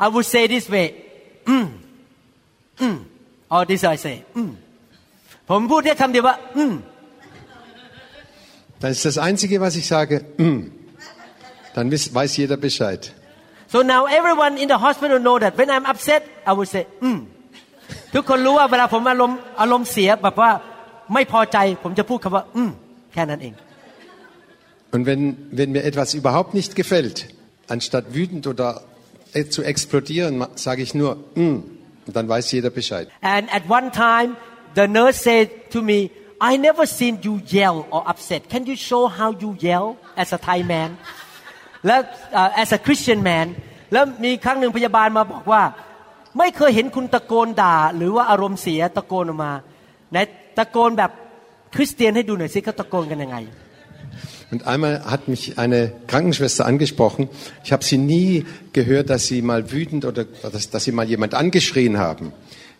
[0.05, 0.87] I would say this way
[1.49, 1.67] อืม
[2.81, 2.97] อืม
[3.55, 4.51] or this I say อืม
[5.51, 6.75] ผมพูดแค่คำเดียวว่า อืม
[8.81, 10.71] dann ist das Einzige, was ich sage, mm.
[11.75, 13.13] dann wiss, weiß jeder Bescheid.
[13.73, 17.19] so now everyone in the hospital know that when I'm upset I would say อืม
[18.15, 20.51] ทุกคนรู้ว่าเวลาผมอารมณ์อารมณ์เสียแบบว่า
[21.15, 22.71] ไม่พอใจ ผมจะพูดคำว่า อืม
[23.13, 23.55] แค่นั้นเอง
[24.95, 25.23] Und wenn,
[25.59, 27.17] wenn mir etwas überhaupt nicht gefällt,
[27.69, 28.69] anstatt wütend oder
[29.35, 31.57] äh, zu explodieren, ma- sage ich nur, mm.
[32.07, 33.09] und dann weiß jeder Bescheid.
[33.21, 34.37] And at one time,
[34.75, 38.49] the nurse said to me, I never seen you yell or upset.
[38.49, 40.91] Can you show how you yell as a Thai man?
[41.87, 41.97] และ
[42.33, 43.47] เอ่อ as a Christian man
[43.93, 45.63] แล้วมีครั้งหนึ่งพยาบาลมาบอกว่า
[46.39, 49.53] ไม่เคยเห็นคุณตะโกนด่า หรือว่าอารมณ์เสียตะโกนออกมา
[50.13, 50.17] ไหน
[50.59, 51.11] ตะโกนแบบ
[51.75, 53.39] คริสเตียนให้ดูหน่อยสิเขาตะโกนกันยังไง
[54.53, 57.29] Und einmal hat mich eine Krankenschwester angesprochen.
[57.65, 61.35] Ich habe sie nie gehört, dass sie mal wütend oder dass, dass sie mal jemand
[61.35, 62.33] angeschrien haben.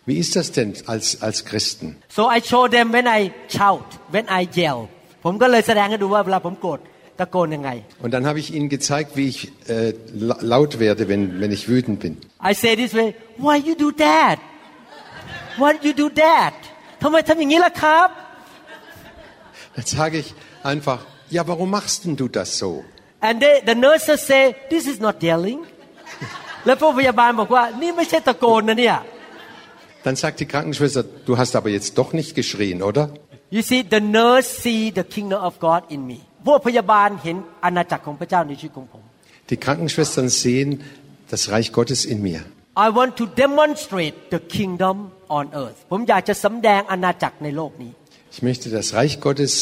[0.05, 1.97] Wie ist das denn als, als Christen?
[2.17, 3.21] so I show them when I
[3.57, 4.79] shout when I yell
[5.25, 6.79] ผมก็เลยแสดงให้ดูว่าเวลาผมโกรธ
[7.19, 7.69] ตะโกนยังไง
[8.03, 9.39] Und dann habe ich ihnen gezeigt, wie ich
[9.69, 9.93] äh,
[10.29, 12.13] la- laut werde, wenn, wenn ich wütend bin.
[12.49, 13.07] I say this way
[13.45, 14.37] why you do that
[15.61, 16.53] why you do that
[17.01, 18.09] ทำไมทำอย่างนี้ล่ะครับ
[19.75, 20.29] Dann sage ich
[20.63, 20.99] einfach,
[21.29, 22.71] ja, warum machst denn du das so?
[23.27, 24.43] and they, the nurses say
[24.73, 25.59] this is not yelling
[26.65, 28.97] แล้วพวกพยาบาลบอกว่านี่ไม่ใช่ตะโกนนะเนี่ย
[30.05, 33.03] Dann sagt die Krankenschwester, du hast aber jetzt doch nicht geschrien, oder?
[33.55, 39.03] you see the nurse see the kingdom of God in me พวกพยาบาลเห็นอาณาจักรของพระเจ้าในชีวิตของผม
[39.51, 40.69] Die Krankenschwestern sehen
[41.33, 42.41] das Reich Gottes in mir.
[42.85, 44.95] I want to demonstrate the kingdom
[45.37, 47.91] on earth ผมอยากจะสำแดงอาณาจักรในโลกนี้
[48.33, 49.53] Ich möchte das Reich Gottes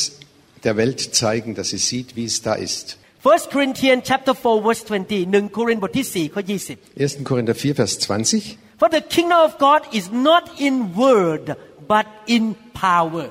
[0.65, 2.85] der Welt zeigen, dass sie sieht, wie es da ist.
[3.23, 7.29] 1 Corinthians chapter 4 verse 20 1โครินธ์บทที่4ข้อ20 1.
[7.29, 8.57] Korinther 4, Vers 20.
[8.81, 10.75] For the kingdom of God is not in
[11.05, 11.45] word
[11.93, 12.43] but in
[12.85, 13.27] power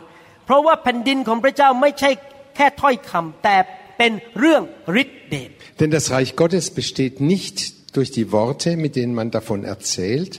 [0.47, 2.11] เพราะว่าแผ่นดินของพระเจ้าไม่ใช่
[2.59, 3.57] แค่ถ้อยคำแต่
[3.99, 4.63] เป็นเรื่อง
[5.03, 5.51] ฤทธิเดช
[5.81, 7.57] Denn das Reich Gottes besteht nicht
[7.97, 10.33] durch die Worte, mit denen man davon erzählt,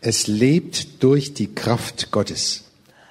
[0.00, 2.42] es lebt durch die Kraft Gottes.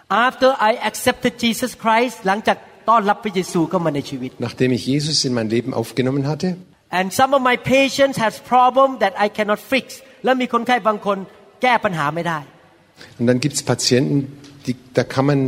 [0.10, 2.58] After I accepted Jesus Christ หลังจาก
[2.90, 6.50] ต้อนรับพระเยซูเข้ามาในชีวิต Nachdem ich Jesus in mein Leben aufgenommen hatte,
[7.00, 9.86] and some of my patients has problem that I cannot fix
[10.24, 11.18] แล้วมีคนไข้บางคน
[11.62, 12.40] แก้ปัญหาไม่ได้
[13.20, 14.16] und dann gibt es Patienten,
[14.68, 15.40] die, da kann man,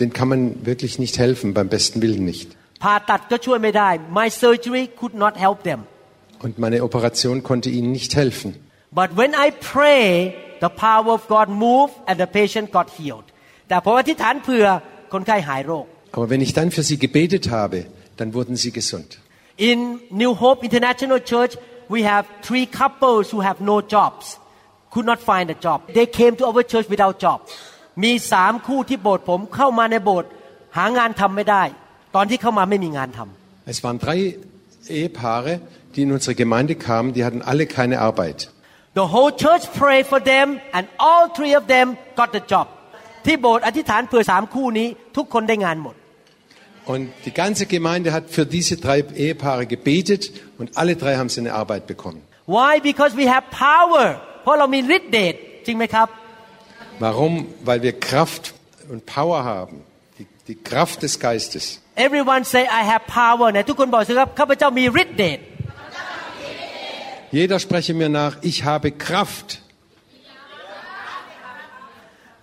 [0.00, 2.48] denen kann man wirklich nicht helfen, beim besten Willen nicht.
[2.82, 5.80] ผ่าตัดก็ช่วยไม่ได้ my surgery could not help them
[6.44, 8.50] Und meine Operation konnte ihnen nicht helfen.
[9.00, 10.02] but when I pray
[10.64, 13.26] the power of God moved and the patient got healed
[13.68, 14.66] แต่พออธิษฐานเผื่อ
[15.12, 17.78] คนไข้หายโรค Aber wenn ich dann für sie gebetet habe,
[18.18, 19.10] dann wurden sie gesund.
[19.70, 19.78] In
[20.22, 21.52] New Hope International Church,
[21.94, 24.24] we have three couples who have no jobs,
[24.92, 25.78] could not find a job.
[25.98, 27.38] They came to our church without job.
[28.04, 30.30] มีสามคู่ที่โบสถ์ผมเข้ามาในโบสถ์
[30.76, 31.62] หางานทำไม่ได้
[32.14, 34.18] ตอนที่เข้ามาไม่มีงานทำ Es waren drei
[34.98, 35.52] Ehepaare,
[35.94, 38.38] die in unsere Gemeinde kamen, die hatten alle keine Arbeit.
[39.00, 41.86] The whole church prayed for them and all three of them
[42.20, 42.66] got the job
[43.26, 45.96] ที่โบสถ์อธิษฐานเผื่อสามคู่นี้ ทุกคนได้งานหมด
[46.92, 50.22] Und die ganze Gemeinde hat für diese drei Ehepaare gebetet
[50.58, 52.20] und alle drei haben sie eine Arbeit bekommen.
[52.56, 54.06] Why because we have power
[54.42, 55.34] เพราะเรามีฤทธิ์เดช
[55.66, 56.08] จริงไหมครับ
[57.06, 57.32] Warum?
[57.68, 58.54] Weil wir Kraft
[58.92, 59.76] und Power haben.
[60.18, 61.64] Die, die Kraft des Geistes.
[62.06, 65.40] Everyone say I have power นะทุกคนบอกสิครับข้าพเจ้ามีฤทธิ์เดช
[67.38, 69.48] Jeder spreche mir nach, ich habe Kraft.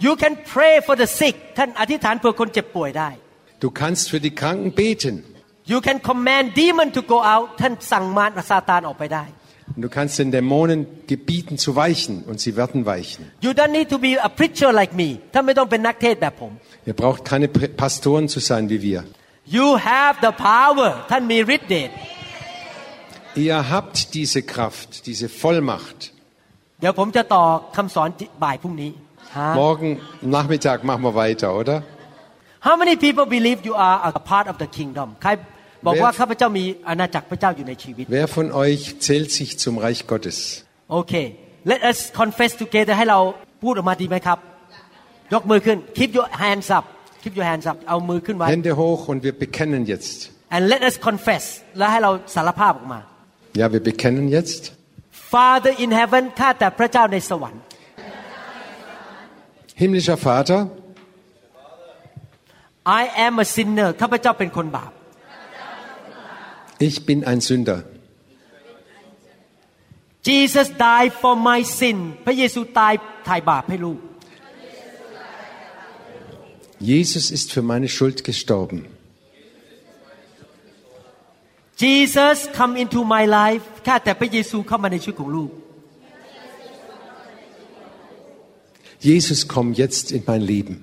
[0.05, 3.09] You can pray for the sick ท่านอธิษฐานเผื่อคนเจ็บป่วยได้
[3.63, 5.15] Du kannst für die Kranken beten.
[5.73, 9.25] You can command demon to go out ท่านสั่งมารซาตานออกไปได้
[9.75, 10.79] Und du kannst den Dämonen
[11.13, 13.21] gebieten zu weichen und sie werden weichen.
[13.45, 16.51] You don't need to be a preacher like me ท่านไม่ต้องเป็นนักเทศน์แบบผม
[16.89, 18.99] Ihr braucht keine Prä- Pastoren zu sein wie wir.
[19.57, 21.91] You have the power ท่านมีฤทธิ์เดช
[23.45, 25.99] Ihr habt diese Kraft, diese Vollmacht.
[26.79, 27.43] เดี๋ยวผมจะต่อ
[27.75, 28.09] คำสอน
[28.43, 28.91] บ่ายพรุ่งนี้
[29.63, 29.89] Morgen
[30.35, 31.75] Nachmittag machen wir weiter, oder?
[32.67, 35.31] How many people believe you are a part of the kingdom ใคร
[35.85, 40.37] บอกว่า Wer- ข้าพเจ้ามีอาณาจักรพระเจ้าอยู่ในชีวิต Wer von euch zählt sich zum Reich Gottes?
[40.91, 41.13] โอเค
[41.71, 43.19] let us confess together ให้เรา
[43.63, 44.39] พูดออกมาดีไหมครับ
[45.33, 46.85] ยกมือขึ้น keep your hands up
[47.27, 50.17] keep your hands up เอามือขึ้นไว้ Hände hoch und wir bekennen jetzt.
[50.55, 51.43] and let us confess
[51.77, 52.99] แล้วให้เราสารภาพออกมา
[53.61, 54.61] Ja, wir bekennen jetzt.
[55.33, 57.61] Father in heaven ข้าแต่พระเจ้าในสวรรค์
[59.81, 60.61] Himmlischer Vater,
[63.01, 64.91] I am a sinner ข้าพเจ้าเป็นคนบาป
[66.87, 67.79] ich bin ein Sünder.
[70.29, 72.93] Jesus died for my sin พระเยซูตาย
[73.27, 73.97] ถ่ายบาปให้ลูก
[76.79, 78.79] Jesus ist für meine Schuld gestorben.
[81.77, 85.51] Jesus come into my life ข้าแต่พระเยซูเข้ามาในชีวิตของลูก
[89.09, 90.75] Jesus, komm jetzt in mein Leben.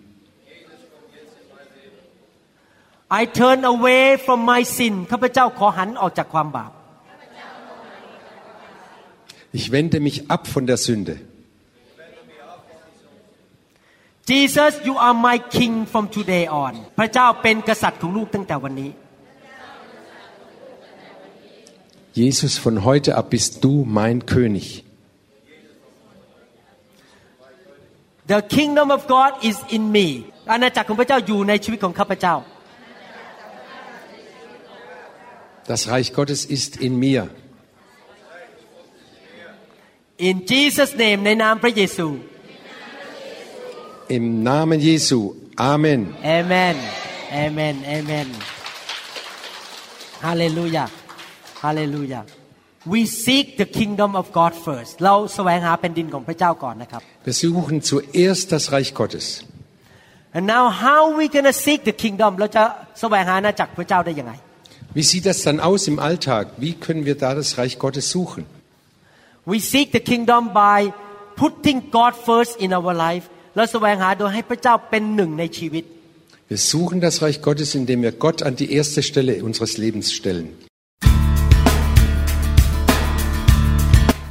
[3.10, 6.72] I turn away from my sin ข้าพเจ้าขอหันออกจากความบาป
[9.58, 11.14] Ich wende mich ab von der Sünde.
[14.30, 18.90] Jesus you are my king from today on พระเจ้าเป็นกษัตริย์ของลูกตั้งแต่วันนี้
[22.12, 24.84] Jesus, von heute ab bist du mein König.
[28.26, 30.06] The kingdom of God is in me
[30.50, 32.34] อาณาจักรของพระเจ้าอยู่ในชีวิตของข้าพเจ้า
[35.70, 37.22] Das Reich Gottes ist in mir.
[40.28, 42.06] In Jesus name ในนามพระเยซู
[44.08, 45.34] Im Namen Jesu.
[45.56, 46.14] Amen.
[46.24, 46.76] Amen
[47.30, 48.28] Amen Amen
[50.22, 50.88] Hallelujah
[51.62, 52.24] Hallelujah
[52.86, 59.26] We seek the kingdom of God first เราแสวงหาแผ่นดินของพระเจ้าก่อนนะครับ Wir suchen zuerst das Reich Gottes.
[60.36, 62.62] And now how we gonna seek the kingdom เราจะ
[63.00, 64.32] แสวงหาอาณาจักรพระเจ้าได้ยังไง
[64.96, 66.44] Wie sieht das dann aus im Alltag?
[66.64, 68.42] Wie können wir da das Reich Gottes suchen?
[69.52, 70.78] We seek the kingdom by
[71.42, 73.26] putting God first in our life
[76.47, 80.49] wir suchen das Reich Gottes, indem wir Gott an die erste Stelle unseres Lebens stellen.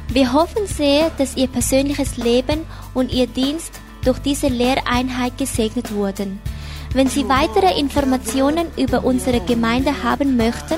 [0.09, 2.61] Wir hoffen sehr, dass Ihr persönliches Leben
[2.93, 3.71] und Ihr Dienst
[4.03, 6.39] durch diese Lehreinheit gesegnet wurden.
[6.93, 10.77] Wenn Sie weitere Informationen über unsere Gemeinde haben möchten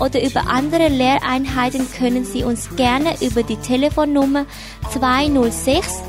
[0.00, 4.46] oder über andere Lehreinheiten, können Sie uns gerne über die Telefonnummer
[4.90, 6.00] 206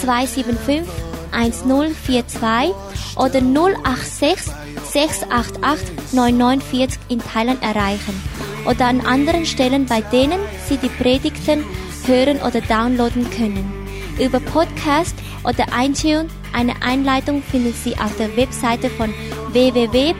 [0.00, 2.74] 275 1042
[3.16, 4.52] oder 086
[4.92, 8.20] 688 9940 in Thailand erreichen
[8.66, 11.64] oder an anderen Stellen, bei denen Sie die Predigten
[12.06, 13.72] hören oder downloaden können.
[14.18, 15.14] Über Podcast
[15.44, 19.14] oder iTunes eine Einleitung finden Sie auf der Webseite von
[19.52, 20.10] www.newhic.org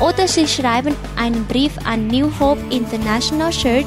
[0.00, 3.86] oder Sie schreiben einen Brief an New Hope International Church